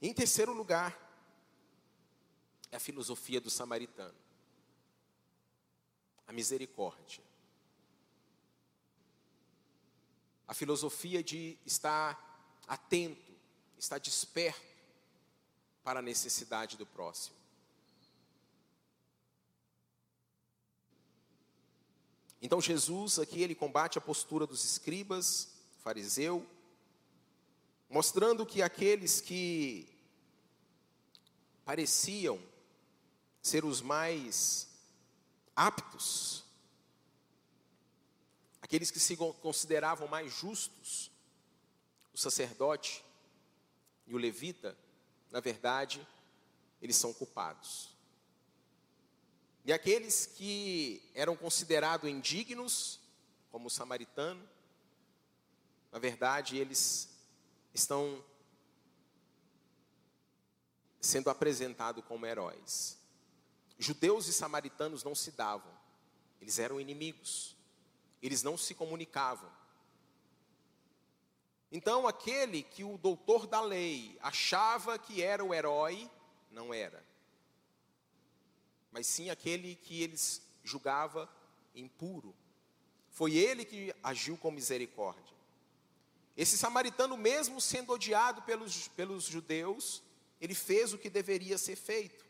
[0.00, 0.96] Em terceiro lugar,
[2.70, 4.14] é a filosofia do samaritano.
[6.28, 7.24] A misericórdia.
[10.46, 13.32] A filosofia de estar atento,
[13.76, 14.76] estar desperto
[15.82, 17.41] para a necessidade do próximo.
[22.42, 25.48] Então Jesus aqui ele combate a postura dos escribas,
[25.84, 26.44] fariseu,
[27.88, 29.88] mostrando que aqueles que
[31.64, 32.42] pareciam
[33.40, 34.66] ser os mais
[35.54, 36.42] aptos,
[38.60, 41.12] aqueles que se consideravam mais justos,
[42.12, 43.04] o sacerdote
[44.04, 44.76] e o levita,
[45.30, 46.04] na verdade,
[46.80, 47.91] eles são culpados.
[49.64, 52.98] E aqueles que eram considerados indignos,
[53.50, 54.42] como o samaritano,
[55.92, 57.08] na verdade, eles
[57.72, 58.24] estão
[61.00, 62.98] sendo apresentados como heróis.
[63.78, 65.72] Judeus e samaritanos não se davam,
[66.40, 67.56] eles eram inimigos,
[68.20, 69.50] eles não se comunicavam.
[71.70, 76.10] Então, aquele que o doutor da lei achava que era o herói,
[76.50, 77.11] não era
[78.92, 81.28] mas sim aquele que eles julgava
[81.74, 82.34] impuro.
[83.10, 85.32] Foi ele que agiu com misericórdia.
[86.36, 90.02] Esse samaritano, mesmo sendo odiado pelos, pelos judeus,
[90.40, 92.24] ele fez o que deveria ser feito.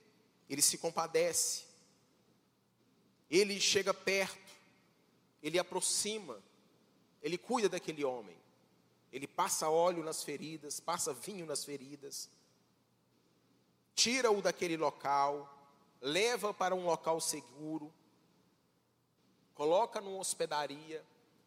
[0.48, 1.64] Ele se compadece.
[3.30, 4.52] Ele chega perto.
[5.42, 6.42] Ele aproxima.
[7.22, 8.36] Ele cuida daquele homem.
[9.12, 12.28] Ele passa óleo nas feridas, passa vinho nas feridas.
[13.94, 15.61] Tira-o daquele local
[16.02, 17.94] leva para um local seguro,
[19.54, 21.04] coloca numa hospedaria,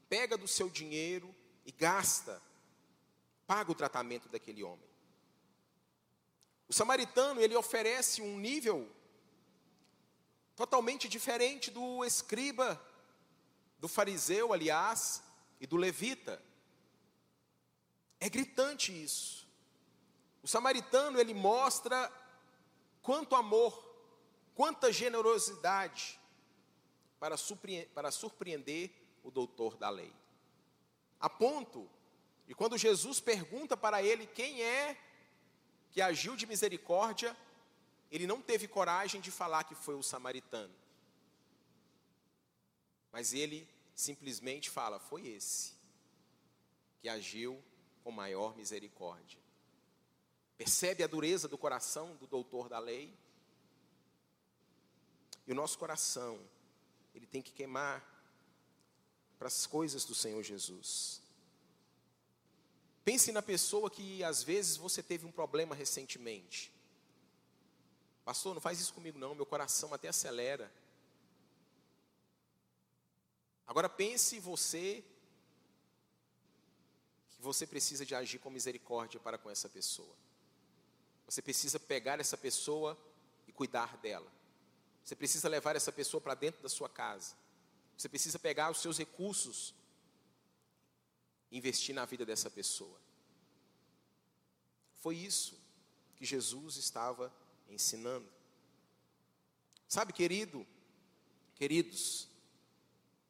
[0.07, 2.41] pega do seu dinheiro e gasta,
[3.45, 4.89] paga o tratamento daquele homem.
[6.69, 8.89] O samaritano, ele oferece um nível
[10.55, 12.81] totalmente diferente do escriba,
[13.77, 15.21] do fariseu, aliás,
[15.59, 16.41] e do levita.
[18.19, 19.45] É gritante isso.
[20.41, 22.11] O samaritano, ele mostra
[23.01, 23.85] quanto amor,
[24.55, 26.19] quanta generosidade
[27.19, 28.91] para surpreender, para surpreender
[29.23, 30.13] o doutor da lei.
[31.19, 31.89] A ponto
[32.47, 34.97] de quando Jesus pergunta para ele quem é
[35.91, 37.35] que agiu de misericórdia,
[38.11, 40.73] ele não teve coragem de falar que foi o samaritano.
[43.11, 45.73] Mas ele simplesmente fala: foi esse
[47.01, 47.61] que agiu
[48.03, 49.39] com maior misericórdia.
[50.57, 53.17] Percebe a dureza do coração do doutor da lei?
[55.47, 56.39] E o nosso coração,
[57.13, 58.03] ele tem que queimar
[59.38, 61.21] para as coisas do Senhor Jesus.
[63.03, 66.73] Pense na pessoa que às vezes você teve um problema recentemente.
[68.23, 70.71] Pastor, não faz isso comigo não, meu coração até acelera.
[73.67, 75.03] Agora pense você
[77.29, 80.15] que você precisa de agir com misericórdia para com essa pessoa.
[81.27, 82.97] Você precisa pegar essa pessoa
[83.47, 84.31] e cuidar dela.
[85.05, 87.35] Você precisa levar essa pessoa para dentro da sua casa.
[87.95, 89.75] Você precisa pegar os seus recursos
[91.51, 92.99] e investir na vida dessa pessoa.
[94.95, 95.61] Foi isso
[96.15, 97.31] que Jesus estava
[97.69, 98.27] ensinando.
[99.87, 100.65] Sabe, querido,
[101.53, 102.27] queridos,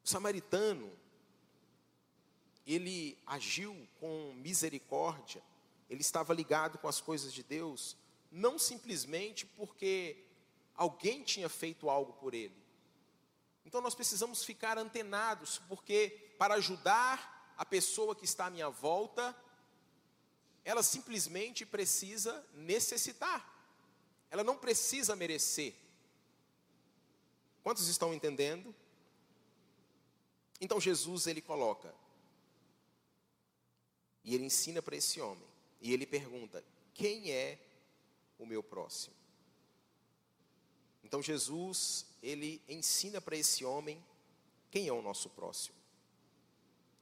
[0.01, 0.97] o samaritano,
[2.65, 5.43] ele agiu com misericórdia,
[5.89, 7.97] ele estava ligado com as coisas de Deus,
[8.31, 10.23] não simplesmente porque
[10.75, 12.55] alguém tinha feito algo por ele.
[13.65, 19.35] Então nós precisamos ficar antenados, porque para ajudar a pessoa que está à minha volta,
[20.63, 23.47] ela simplesmente precisa necessitar,
[24.29, 25.73] ela não precisa merecer.
[27.63, 28.73] Quantos estão entendendo?
[30.61, 31.93] Então Jesus ele coloca,
[34.23, 35.47] e ele ensina para esse homem,
[35.81, 37.59] e ele pergunta: quem é
[38.37, 39.15] o meu próximo?
[41.05, 44.03] Então Jesus, ele ensina para esse homem
[44.71, 45.75] quem é o nosso próximo.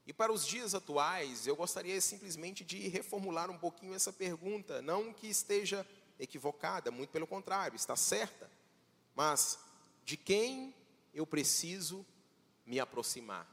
[0.06, 5.14] E para os dias atuais, eu gostaria simplesmente de reformular um pouquinho essa pergunta, não
[5.14, 5.88] que esteja
[6.20, 8.52] equivocada, muito pelo contrário, está certa.
[9.16, 9.58] Mas
[10.04, 10.76] de quem
[11.14, 12.06] eu preciso
[12.66, 13.50] me aproximar?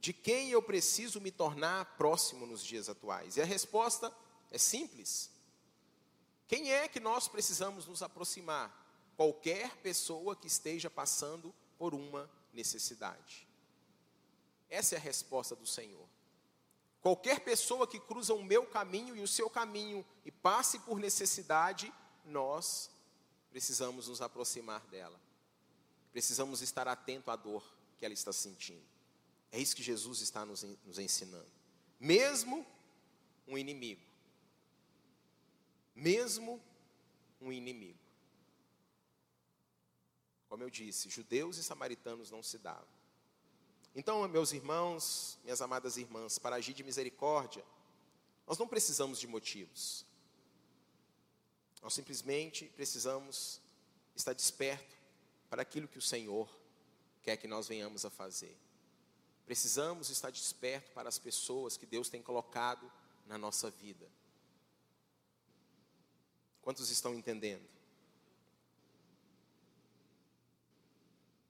[0.00, 3.36] De quem eu preciso me tornar próximo nos dias atuais?
[3.36, 4.10] E a resposta
[4.50, 5.30] é simples:
[6.52, 8.70] quem é que nós precisamos nos aproximar?
[9.16, 13.48] Qualquer pessoa que esteja passando por uma necessidade.
[14.68, 16.06] Essa é a resposta do Senhor.
[17.00, 21.90] Qualquer pessoa que cruza o meu caminho e o seu caminho e passe por necessidade,
[22.22, 22.90] nós
[23.50, 25.18] precisamos nos aproximar dela.
[26.12, 27.64] Precisamos estar atento à dor
[27.96, 28.84] que ela está sentindo.
[29.50, 30.62] É isso que Jesus está nos,
[30.98, 31.50] ensinando.
[31.98, 32.66] Mesmo
[33.48, 34.11] um inimigo
[35.94, 36.60] mesmo
[37.40, 37.98] um inimigo.
[40.48, 42.86] Como eu disse, judeus e samaritanos não se davam.
[43.94, 47.64] Então, meus irmãos, minhas amadas irmãs, para agir de misericórdia,
[48.46, 50.06] nós não precisamos de motivos.
[51.82, 53.60] Nós simplesmente precisamos
[54.14, 54.96] estar desperto
[55.50, 56.48] para aquilo que o Senhor
[57.22, 58.56] quer que nós venhamos a fazer.
[59.44, 62.90] Precisamos estar desperto para as pessoas que Deus tem colocado
[63.26, 64.08] na nossa vida.
[66.62, 67.68] Quantos estão entendendo?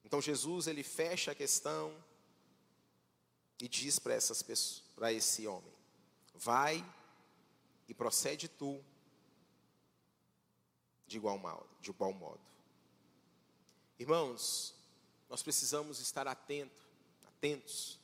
[0.05, 1.95] Então Jesus ele fecha a questão
[3.61, 5.73] e diz para essas pessoas, para esse homem:
[6.35, 6.85] Vai
[7.89, 8.83] e procede tu
[11.07, 12.41] de igual modo, de igual modo.
[13.99, 14.75] Irmãos,
[15.29, 16.83] nós precisamos estar atento,
[17.29, 17.99] atentos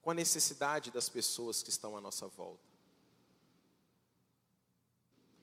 [0.00, 2.67] com a necessidade das pessoas que estão à nossa volta.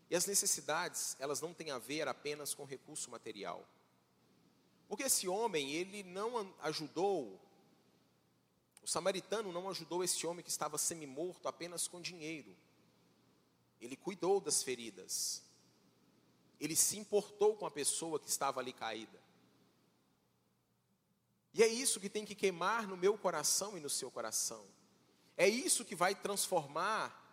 [0.10, 3.68] E as necessidades, elas não têm a ver apenas com recurso material.
[4.88, 7.40] Porque esse homem, ele não ajudou,
[8.84, 12.56] o samaritano não ajudou esse homem que estava semi-morto apenas com dinheiro.
[13.82, 15.44] Ele cuidou das feridas.
[16.60, 19.20] Ele se importou com a pessoa que estava ali caída.
[21.54, 24.66] E é isso que tem que queimar no meu coração e no seu coração.
[25.38, 27.24] É isso que vai transformar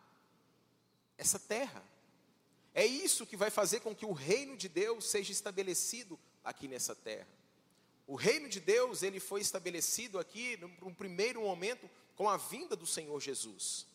[1.18, 1.84] essa terra.
[2.74, 6.94] É isso que vai fazer com que o reino de Deus seja estabelecido aqui nessa
[6.94, 7.28] terra.
[8.06, 12.86] O reino de Deus, ele foi estabelecido aqui no primeiro momento com a vinda do
[12.86, 13.86] Senhor Jesus.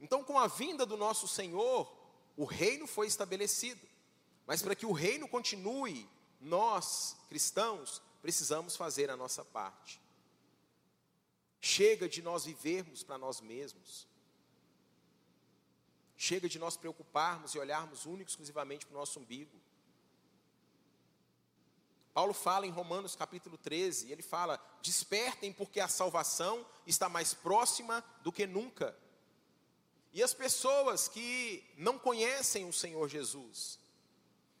[0.00, 1.90] Então, com a vinda do nosso Senhor,
[2.36, 3.86] O reino foi estabelecido.
[4.46, 6.08] Mas para que o reino continue,
[6.40, 10.00] nós, cristãos, precisamos fazer a nossa parte.
[11.60, 14.06] Chega de nós vivermos para nós mesmos.
[16.16, 19.60] Chega de nós preocuparmos e olharmos único exclusivamente para o nosso umbigo.
[22.12, 28.04] Paulo fala em Romanos capítulo 13, ele fala: despertem, porque a salvação está mais próxima
[28.22, 28.96] do que nunca.
[30.12, 33.80] E as pessoas que não conhecem o Senhor Jesus,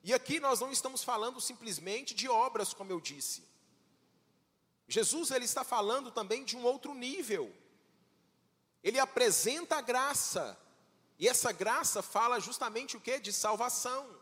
[0.02, 3.44] e aqui nós não estamos falando simplesmente de obras, como eu disse.
[4.86, 7.54] Jesus ele está falando também de um outro nível.
[8.82, 10.58] Ele apresenta a graça,
[11.18, 13.18] e essa graça fala justamente o que?
[13.20, 14.18] De salvação.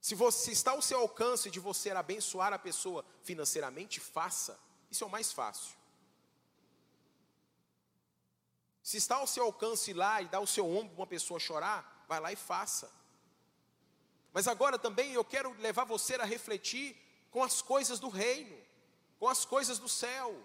[0.00, 4.58] Se você está ao seu alcance de você abençoar a pessoa financeiramente, faça.
[4.90, 5.76] Isso é o mais fácil.
[8.82, 11.38] Se está ao seu alcance ir lá e dar o seu ombro para uma pessoa
[11.38, 12.90] chorar, vai lá e faça.
[14.32, 16.96] Mas agora também eu quero levar você a refletir
[17.30, 18.56] com as coisas do reino,
[19.18, 20.42] com as coisas do céu.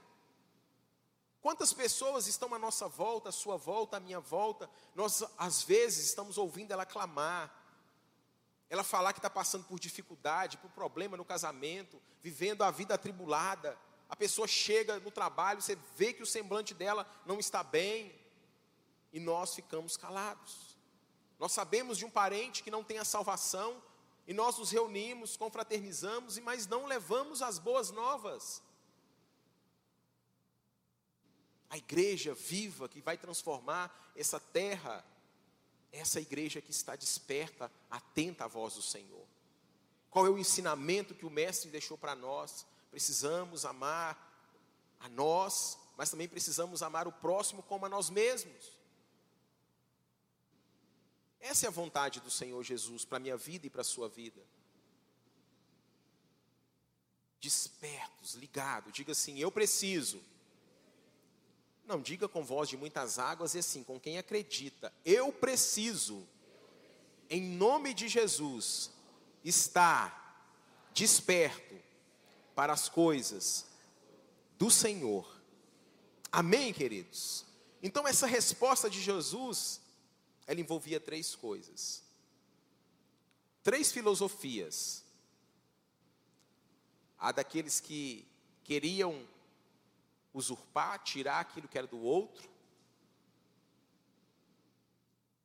[1.44, 6.06] Quantas pessoas estão à nossa volta, à sua volta, à minha volta, nós às vezes
[6.06, 7.54] estamos ouvindo ela clamar,
[8.70, 13.78] ela falar que está passando por dificuldade, por problema no casamento, vivendo a vida atribulada.
[14.10, 18.18] A pessoa chega no trabalho, você vê que o semblante dela não está bem,
[19.12, 20.78] e nós ficamos calados.
[21.38, 23.84] Nós sabemos de um parente que não tem a salvação,
[24.26, 28.64] e nós nos reunimos, confraternizamos, mas não levamos as boas novas.
[31.74, 35.04] A igreja viva que vai transformar essa terra
[35.94, 39.26] essa igreja que está desperta, atenta à voz do Senhor.
[40.10, 42.66] Qual é o ensinamento que o Mestre deixou para nós?
[42.90, 44.32] Precisamos amar
[45.00, 48.72] a nós, mas também precisamos amar o próximo como a nós mesmos.
[51.40, 54.10] Essa é a vontade do Senhor Jesus para a minha vida e para a sua
[54.10, 54.42] vida.
[57.40, 60.24] Despertos, ligados, diga assim: eu preciso
[61.86, 64.94] não, diga com voz de muitas águas e assim, com quem acredita.
[65.04, 66.28] Eu preciso,
[67.30, 68.92] em nome de Jesus,
[69.44, 70.22] estar
[70.94, 71.76] desperto
[72.56, 73.66] para as coisas
[74.58, 75.42] do Senhor.
[76.32, 77.46] Amém, queridos?
[77.82, 79.82] Então, essa resposta de Jesus,
[80.48, 82.02] ela envolvia três coisas.
[83.62, 85.04] Três filosofias.
[87.18, 88.26] A daqueles que
[88.64, 89.28] queriam
[90.34, 92.50] usurpar, tirar aquilo que era do outro.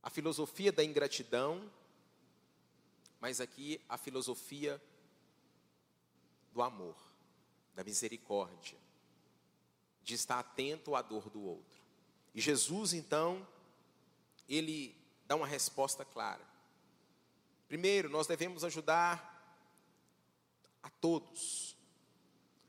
[0.02, 1.70] A filosofia da ingratidão,
[3.20, 4.82] mas aqui a filosofia
[6.52, 6.96] do amor,
[7.74, 8.78] da misericórdia,
[10.02, 11.78] de estar atento à dor do outro.
[12.34, 13.46] E Jesus, então,
[14.48, 14.96] ele
[15.26, 16.46] dá uma resposta clara.
[17.66, 19.36] Primeiro, nós devemos ajudar
[20.82, 21.76] a todos,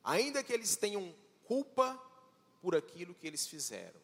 [0.04, 2.09] ainda que eles tenham culpa
[2.62, 4.00] por aquilo que eles fizeram.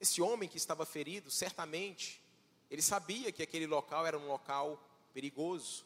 [0.00, 2.22] Esse homem que estava ferido, certamente,
[2.70, 5.84] ele sabia que aquele local era um local perigoso.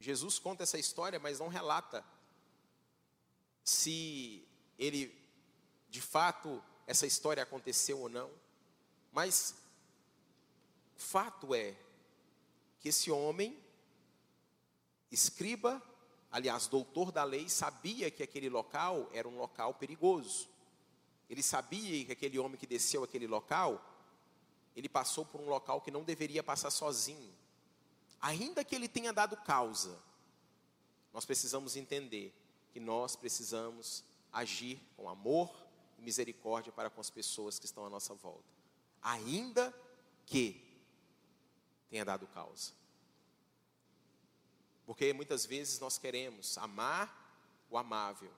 [0.00, 2.04] Jesus conta essa história, mas não relata
[3.62, 4.44] se
[4.78, 5.14] ele,
[5.88, 8.30] de fato, essa história aconteceu ou não.
[9.12, 9.54] Mas
[10.96, 11.76] o fato é
[12.80, 13.62] que esse homem,
[15.10, 15.82] escriba
[16.30, 20.48] aliás, doutor da lei, sabia que aquele local era um local perigoso.
[21.28, 23.84] Ele sabia que aquele homem que desceu aquele local,
[24.74, 27.32] ele passou por um local que não deveria passar sozinho.
[28.20, 29.98] Ainda que ele tenha dado causa,
[31.12, 32.34] nós precisamos entender
[32.72, 35.50] que nós precisamos agir com amor
[35.98, 38.44] e misericórdia para com as pessoas que estão à nossa volta.
[39.02, 39.74] Ainda
[40.26, 40.64] que
[41.88, 42.72] tenha dado causa.
[44.86, 47.16] Porque muitas vezes nós queremos amar
[47.70, 48.32] o amável,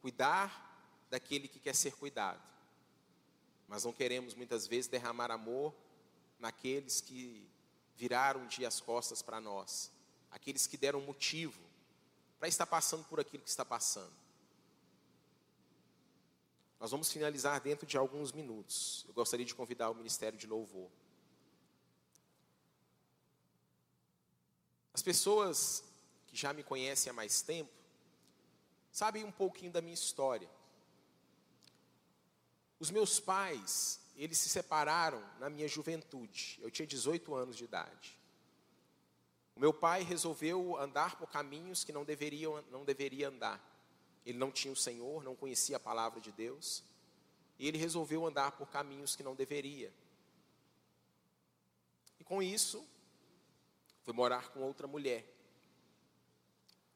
[0.00, 0.66] cuidar
[1.08, 2.42] daquele que quer ser cuidado,
[3.66, 5.74] mas não queremos muitas vezes derramar amor
[6.38, 7.48] naqueles que
[7.96, 9.90] viraram um dia as costas para nós,
[10.30, 11.60] aqueles que deram motivo
[12.38, 14.12] para estar passando por aquilo que está passando.
[16.78, 19.04] Nós vamos finalizar dentro de alguns minutos.
[19.08, 20.88] Eu gostaria de convidar o Ministério de Louvor.
[24.98, 25.84] As pessoas
[26.26, 27.70] que já me conhecem há mais tempo
[28.90, 30.50] sabem um pouquinho da minha história.
[32.80, 36.58] Os meus pais, eles se separaram na minha juventude.
[36.60, 38.18] Eu tinha 18 anos de idade.
[39.54, 43.64] O meu pai resolveu andar por caminhos que não deveria, não deveria andar.
[44.26, 46.82] Ele não tinha o Senhor, não conhecia a palavra de Deus.
[47.56, 49.92] E ele resolveu andar por caminhos que não deveria.
[52.18, 52.84] E com isso,
[54.08, 55.22] foi morar com outra mulher.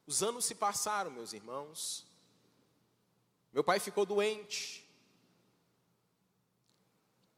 [0.06, 2.06] Os anos se passaram, meus irmãos.
[3.52, 4.82] Meu pai ficou doente.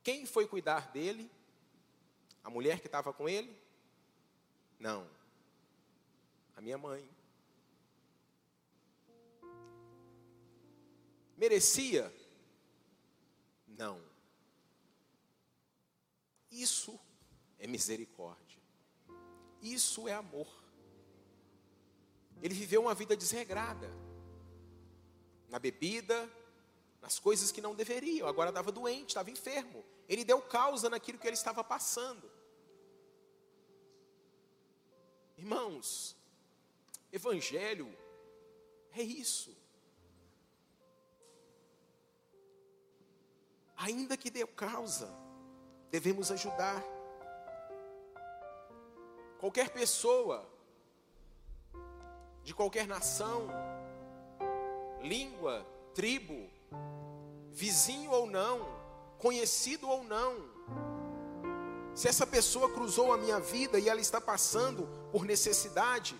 [0.04, 1.28] Quem foi cuidar dele?
[2.44, 3.52] A mulher que estava com ele?
[4.78, 5.10] Não.
[6.56, 7.10] A minha mãe.
[11.36, 12.14] Merecia?
[13.66, 14.00] Não.
[16.48, 16.96] Isso
[17.58, 18.43] é misericórdia.
[19.64, 20.46] Isso é amor.
[22.42, 23.90] Ele viveu uma vida desregrada.
[25.48, 26.30] Na bebida,
[27.00, 28.28] nas coisas que não deveriam.
[28.28, 29.82] Agora estava doente, estava enfermo.
[30.06, 32.30] Ele deu causa naquilo que ele estava passando.
[35.38, 36.14] Irmãos,
[37.10, 37.90] evangelho
[38.92, 39.56] é isso.
[43.76, 45.10] Ainda que deu causa,
[45.90, 46.93] devemos ajudar.
[49.44, 50.48] Qualquer pessoa,
[52.42, 53.46] de qualquer nação,
[55.02, 56.48] língua, tribo,
[57.52, 58.66] vizinho ou não,
[59.18, 60.34] conhecido ou não,
[61.94, 66.18] se essa pessoa cruzou a minha vida e ela está passando por necessidade,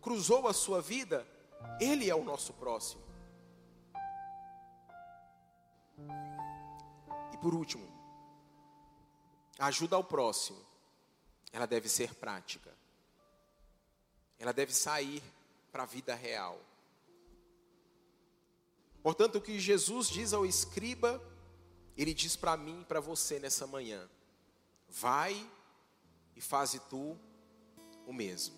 [0.00, 1.28] cruzou a sua vida,
[1.78, 3.02] ele é o nosso próximo.
[7.30, 7.86] E por último,
[9.58, 10.67] ajuda ao próximo,
[11.52, 12.74] ela deve ser prática.
[14.38, 15.22] Ela deve sair
[15.72, 16.60] para a vida real.
[19.02, 21.22] Portanto, o que Jesus diz ao escriba,
[21.96, 24.08] ele diz para mim e para você nessa manhã:
[24.88, 25.48] Vai
[26.36, 27.18] e faze tu
[28.06, 28.56] o mesmo.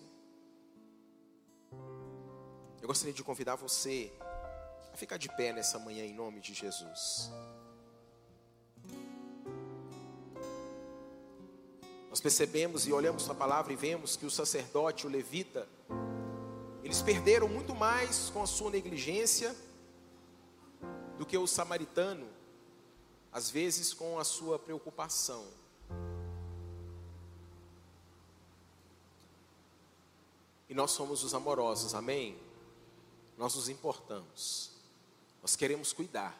[2.81, 4.11] Eu gostaria de convidar você
[4.91, 7.31] a ficar de pé nessa manhã em nome de Jesus.
[12.11, 15.65] Nós percebemos e olhamos a palavra e vemos que o sacerdote, o levita,
[16.83, 19.55] eles perderam muito mais com a sua negligência
[21.17, 22.27] do que o samaritano,
[23.31, 25.47] às vezes com a sua preocupação.
[30.67, 32.37] E nós somos os amorosos, amém?
[33.37, 34.71] Nós nos importamos,
[35.41, 36.37] nós queremos cuidar.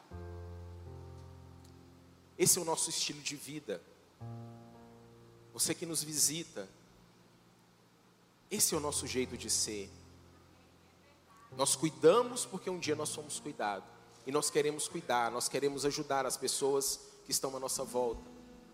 [2.38, 3.82] Esse é o nosso estilo de vida.
[5.54, 6.68] Você que nos visita,
[8.50, 9.90] esse é o nosso jeito de ser.
[11.58, 13.88] Nós cuidamos porque um dia nós somos cuidados.
[14.26, 18.30] E nós queremos cuidar, nós queremos ajudar as pessoas que estão à nossa volta.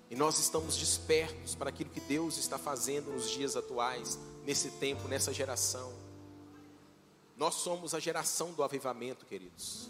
[0.09, 5.07] E nós estamos despertos para aquilo que Deus está fazendo nos dias atuais, nesse tempo,
[5.07, 5.93] nessa geração.
[7.35, 9.89] Nós somos a geração do avivamento, queridos.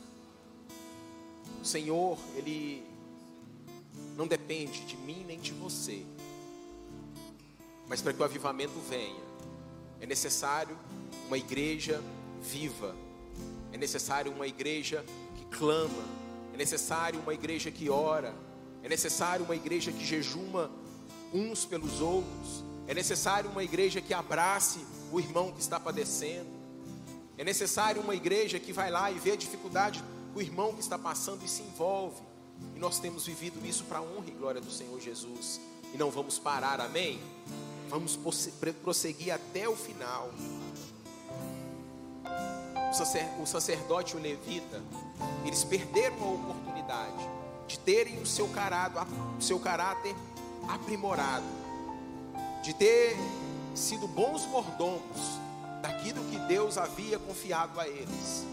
[1.62, 2.86] O Senhor, Ele
[4.16, 6.06] não depende de mim nem de você.
[7.88, 9.24] Mas para que o avivamento venha,
[10.00, 10.78] é necessário
[11.28, 12.02] uma igreja
[12.42, 12.96] viva,
[13.72, 15.04] é necessário uma igreja
[15.36, 16.04] que clama,
[16.54, 18.34] é necessário uma igreja que ora,
[18.84, 20.72] é necessário uma igreja que jejuma
[21.34, 24.80] uns pelos outros, é necessário uma igreja que abrace
[25.12, 26.50] o irmão que está padecendo.
[27.38, 30.98] É necessário uma igreja que vai lá e vê a dificuldade do irmão que está
[30.98, 32.22] passando e se envolve.
[32.76, 35.60] E nós temos vivido isso para a honra e glória do Senhor Jesus.
[35.94, 37.20] E não vamos parar, amém?
[37.90, 38.20] Vamos
[38.84, 40.30] prosseguir até o final.
[43.42, 44.82] O sacerdote e o levita,
[45.46, 47.30] eles perderam a oportunidade
[47.68, 49.04] de terem o seu caráter,
[49.38, 50.16] o seu caráter
[50.68, 51.46] aprimorado
[52.64, 53.16] de ter
[53.76, 55.40] sido bons mordomos
[55.82, 58.46] daquilo que Deus havia confiado a eles.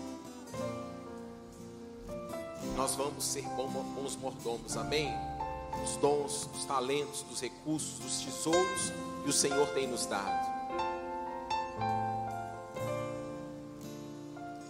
[2.76, 5.12] Nós vamos ser bons mordomos, amém?
[5.82, 8.92] Os dons, os talentos, dos recursos, dos tesouros
[9.24, 10.52] que o Senhor tem nos dado.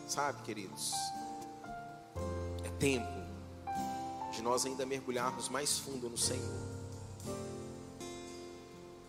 [0.07, 0.93] Sabe, queridos,
[2.63, 3.13] é tempo
[4.33, 6.63] de nós ainda mergulharmos mais fundo no Senhor.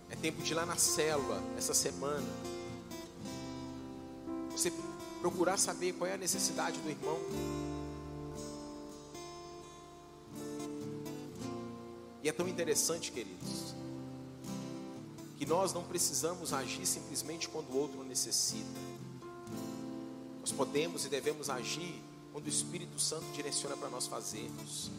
[0.10, 2.26] É tempo de ir lá na célula essa semana.
[4.50, 4.74] Você
[5.22, 7.20] procurar saber qual é a necessidade do irmão.
[12.24, 13.64] E é tão interessante, queridos,
[15.48, 18.80] nós não precisamos agir simplesmente quando o outro necessita.
[20.41, 24.91] Nós podemos e devemos agir quando o Espírito Santo direciona para nós fazermos.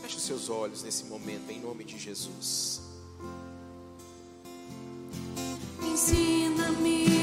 [0.00, 2.80] Feche os seus olhos nesse momento, em nome de Jesus.
[5.82, 7.17] Ensina-me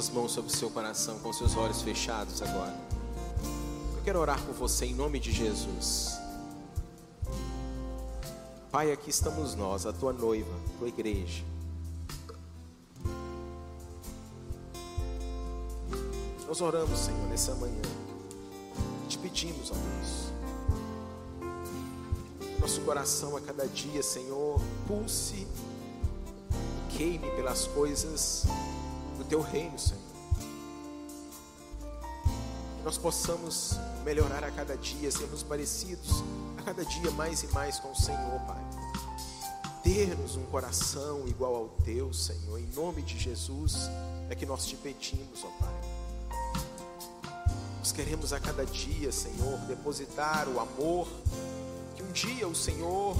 [0.00, 2.74] suas mãos sobre o seu coração, com seus olhos fechados agora.
[3.94, 6.18] Eu quero orar por você em nome de Jesus.
[8.70, 11.44] Pai, aqui estamos nós, a tua noiva, a tua igreja.
[16.48, 17.82] Nós oramos, Senhor, nessa manhã.
[19.06, 20.30] Te pedimos, ó Deus.
[22.58, 25.46] Nosso coração a cada dia, Senhor, pulse
[27.00, 28.44] queime pelas coisas
[29.20, 30.00] do teu reino, Senhor.
[32.78, 36.22] Que nós possamos melhorar a cada dia, sermos parecidos
[36.58, 38.64] a cada dia mais e mais com o Senhor, Pai.
[39.82, 43.90] Ter-nos um coração igual ao teu, Senhor, em nome de Jesus,
[44.30, 45.80] é que nós te pedimos, ó Pai.
[47.78, 51.08] Nós queremos a cada dia, Senhor, depositar o amor
[51.94, 53.16] que um dia o Senhor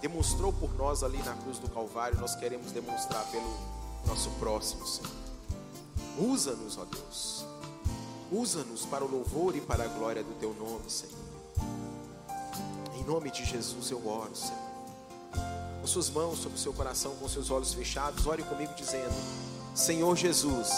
[0.00, 3.79] demonstrou por nós ali na cruz do Calvário, nós queremos demonstrar pelo
[4.10, 5.10] nosso próximo, Senhor.
[6.18, 7.44] Usa-nos, ó Deus.
[8.32, 11.14] Usa-nos para o louvor e para a glória do teu nome, Senhor.
[12.96, 14.70] Em nome de Jesus eu oro, Senhor.
[15.80, 19.14] Com suas mãos sobre o seu coração, com seus olhos fechados, ore comigo dizendo:
[19.74, 20.68] Senhor Jesus,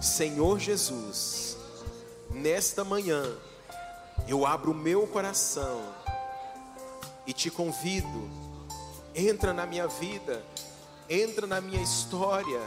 [0.00, 1.56] Senhor Jesus,
[2.30, 3.22] nesta manhã
[4.28, 5.82] eu abro o meu coração
[7.26, 8.30] e te convido,
[9.14, 10.42] entra na minha vida,
[11.08, 12.60] entra na minha história,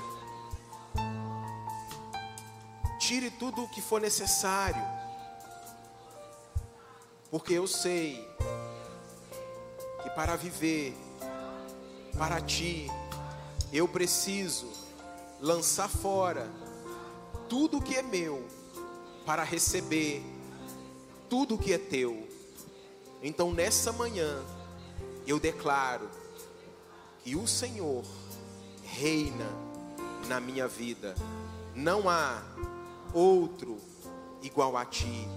[3.00, 4.82] tire tudo o que for necessário,
[7.30, 8.28] porque eu sei
[10.04, 10.96] que para viver
[12.18, 12.88] para ti,
[13.72, 14.68] eu preciso
[15.40, 16.50] lançar fora
[17.48, 18.46] tudo que é meu
[19.26, 20.24] para receber
[21.30, 22.28] tudo que é teu.
[23.22, 24.44] Então nessa manhã
[25.26, 26.10] eu declaro
[27.24, 28.04] que o Senhor
[28.88, 29.46] reina
[30.28, 31.16] na minha vida.
[31.76, 32.42] Não há
[33.14, 33.78] outro
[34.42, 35.28] igual a ti.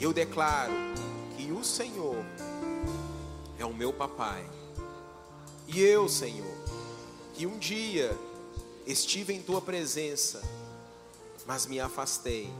[0.00, 0.72] Eu declaro
[1.36, 2.24] que o Senhor
[3.58, 4.48] é o meu papai.
[5.66, 6.56] E eu, Senhor,
[7.34, 8.16] que um dia
[8.86, 10.42] estive em tua presença
[11.46, 12.50] mas me afastei.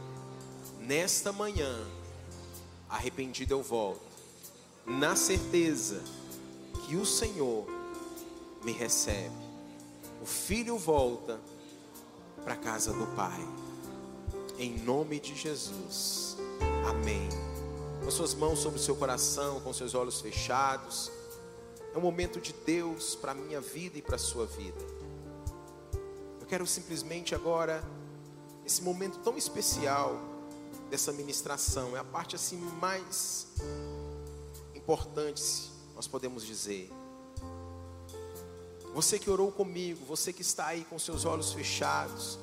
[0.79, 1.85] Nesta manhã,
[2.89, 4.01] arrependido eu volto,
[4.85, 6.03] na certeza
[6.85, 7.65] que o Senhor
[8.63, 9.44] me recebe.
[10.25, 11.39] O filho volta
[12.43, 13.47] para a casa do Pai.
[14.57, 16.35] Em nome de Jesus.
[16.89, 17.29] Amém.
[18.03, 21.11] Com suas mãos sobre o seu coração, com seus olhos fechados.
[21.93, 24.79] É um momento de Deus para a minha vida e para a sua vida.
[26.41, 27.83] Eu quero simplesmente agora
[28.65, 30.19] esse momento tão especial
[30.89, 31.95] dessa ministração.
[31.95, 33.45] É a parte assim mais
[34.73, 36.91] importante, nós podemos dizer.
[38.95, 42.39] Você que orou comigo, você que está aí com seus olhos fechados,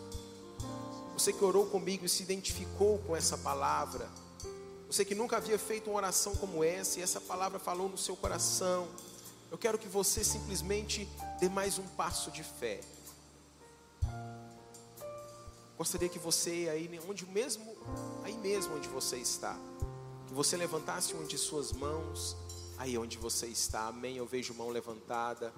[1.14, 4.06] você que orou comigo e se identificou com essa palavra,
[4.86, 8.14] você que nunca havia feito uma oração como essa e essa palavra falou no seu
[8.14, 8.86] coração,
[9.50, 11.08] eu quero que você simplesmente
[11.40, 12.82] dê mais um passo de fé.
[15.78, 17.74] Gostaria que você aí onde mesmo,
[18.24, 19.58] aí mesmo onde você está,
[20.28, 22.36] que você levantasse uma de suas mãos,
[22.76, 23.86] aí onde você está.
[23.86, 24.18] Amém.
[24.18, 25.50] Eu vejo mão levantada.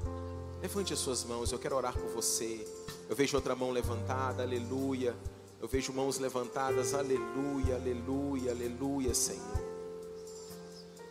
[0.61, 2.67] Levante as suas mãos, eu quero orar por você.
[3.09, 4.43] Eu vejo outra mão levantada.
[4.43, 5.15] Aleluia.
[5.61, 6.95] Eu vejo mãos levantadas.
[6.95, 9.65] Aleluia, aleluia, aleluia, Senhor.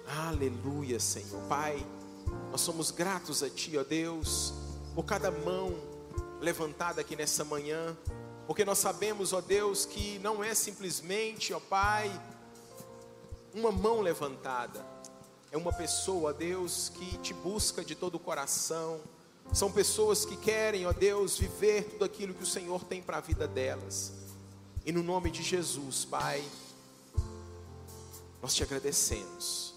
[0.07, 1.41] Aleluia, Senhor.
[1.47, 1.85] Pai,
[2.51, 4.53] nós somos gratos a Ti, ó Deus,
[4.93, 5.73] por cada mão
[6.39, 7.97] levantada aqui nessa manhã.
[8.45, 12.11] Porque nós sabemos, ó Deus, que não é simplesmente, ó Pai,
[13.53, 14.85] uma mão levantada.
[15.51, 18.99] É uma pessoa, ó Deus, que te busca de todo o coração.
[19.51, 23.21] São pessoas que querem, ó Deus, viver tudo aquilo que o Senhor tem para a
[23.21, 24.13] vida delas.
[24.85, 26.43] E no nome de Jesus, Pai,
[28.41, 29.73] nós te agradecemos.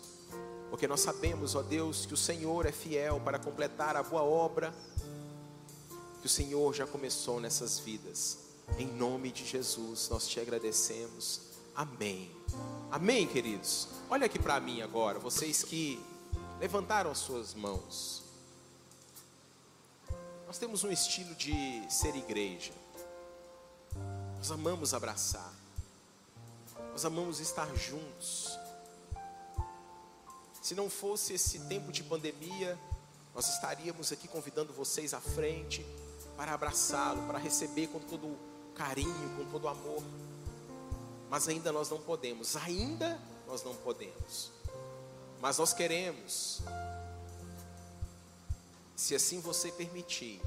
[0.71, 4.75] Porque nós sabemos, ó Deus, que o Senhor é fiel para completar a boa obra
[6.27, 8.39] que o Senhor já começou nessas vidas.
[8.79, 11.41] Em nome de Jesus, nós te agradecemos.
[11.73, 12.35] Amém.
[12.91, 13.87] Amém, queridos.
[14.11, 16.03] Olha aqui para mim agora, vocês que
[16.59, 18.26] levantaram as suas mãos.
[20.57, 22.73] Nós temos um estilo de ser igreja.
[24.39, 25.53] Nós amamos abraçar.
[26.93, 28.59] Nós amamos estar juntos.
[30.63, 32.79] Se não fosse esse tempo de pandemia,
[33.35, 35.85] nós estaríamos aqui convidando vocês à frente
[36.39, 38.35] para abraçá-lo, para receber com todo
[38.75, 40.03] carinho, com todo amor.
[41.29, 44.51] Mas ainda nós não podemos, ainda nós não podemos.
[45.39, 46.63] Mas nós queremos,
[48.97, 50.41] se assim você permitir,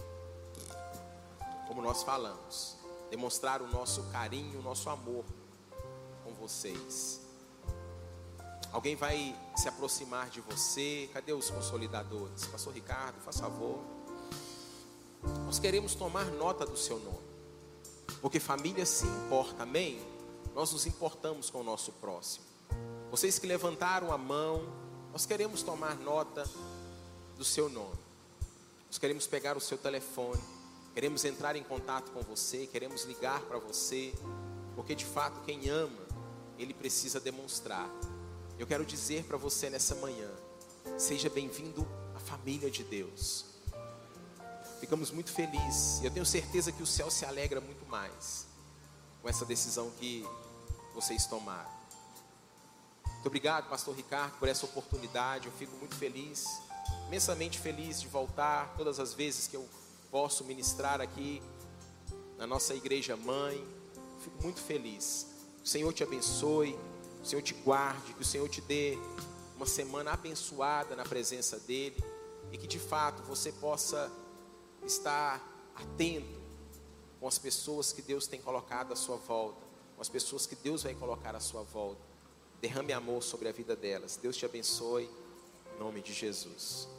[1.67, 2.75] como nós falamos,
[3.11, 5.23] demonstrar o nosso carinho, o nosso amor
[6.23, 7.21] com vocês.
[8.71, 11.09] Alguém vai se aproximar de você.
[11.13, 12.45] Cadê os consolidadores?
[12.47, 13.79] Pastor Ricardo, faz favor.
[15.45, 17.29] Nós queremos tomar nota do seu nome.
[18.19, 20.01] Porque família se importa, amém?
[20.55, 22.45] Nós nos importamos com o nosso próximo.
[23.11, 24.67] Vocês que levantaram a mão,
[25.11, 26.43] nós queremos tomar nota
[27.37, 28.08] do seu nome.
[28.89, 30.41] Nós queremos pegar o seu telefone,
[30.95, 34.11] queremos entrar em contato com você, queremos ligar para você,
[34.75, 36.07] porque de fato quem ama,
[36.57, 37.87] ele precisa demonstrar.
[38.57, 40.31] Eu quero dizer para você nessa manhã,
[40.97, 43.45] seja bem-vindo à família de Deus.
[44.79, 46.03] Ficamos muito felizes.
[46.03, 48.47] Eu tenho certeza que o céu se alegra muito mais
[49.21, 50.25] com essa decisão que
[50.95, 51.69] vocês tomaram.
[53.05, 55.45] Muito obrigado, Pastor Ricardo, por essa oportunidade.
[55.45, 56.45] Eu fico muito feliz,
[57.09, 59.67] imensamente feliz de voltar todas as vezes que eu
[60.11, 61.41] posso ministrar aqui
[62.37, 63.67] na nossa igreja mãe.
[64.19, 65.25] Fico muito feliz.
[65.63, 66.77] O Senhor te abençoe,
[67.23, 68.95] o Senhor te guarde, que o Senhor te dê
[69.55, 71.97] uma semana abençoada na presença dEle
[72.51, 74.11] e que de fato você possa
[74.85, 75.41] estar
[75.75, 76.39] atento
[77.19, 80.83] com as pessoas que Deus tem colocado à sua volta, com as pessoas que Deus
[80.83, 82.01] vai colocar à sua volta.
[82.61, 84.15] Derrame amor sobre a vida delas.
[84.15, 85.09] Deus te abençoe,
[85.75, 86.98] em nome de Jesus.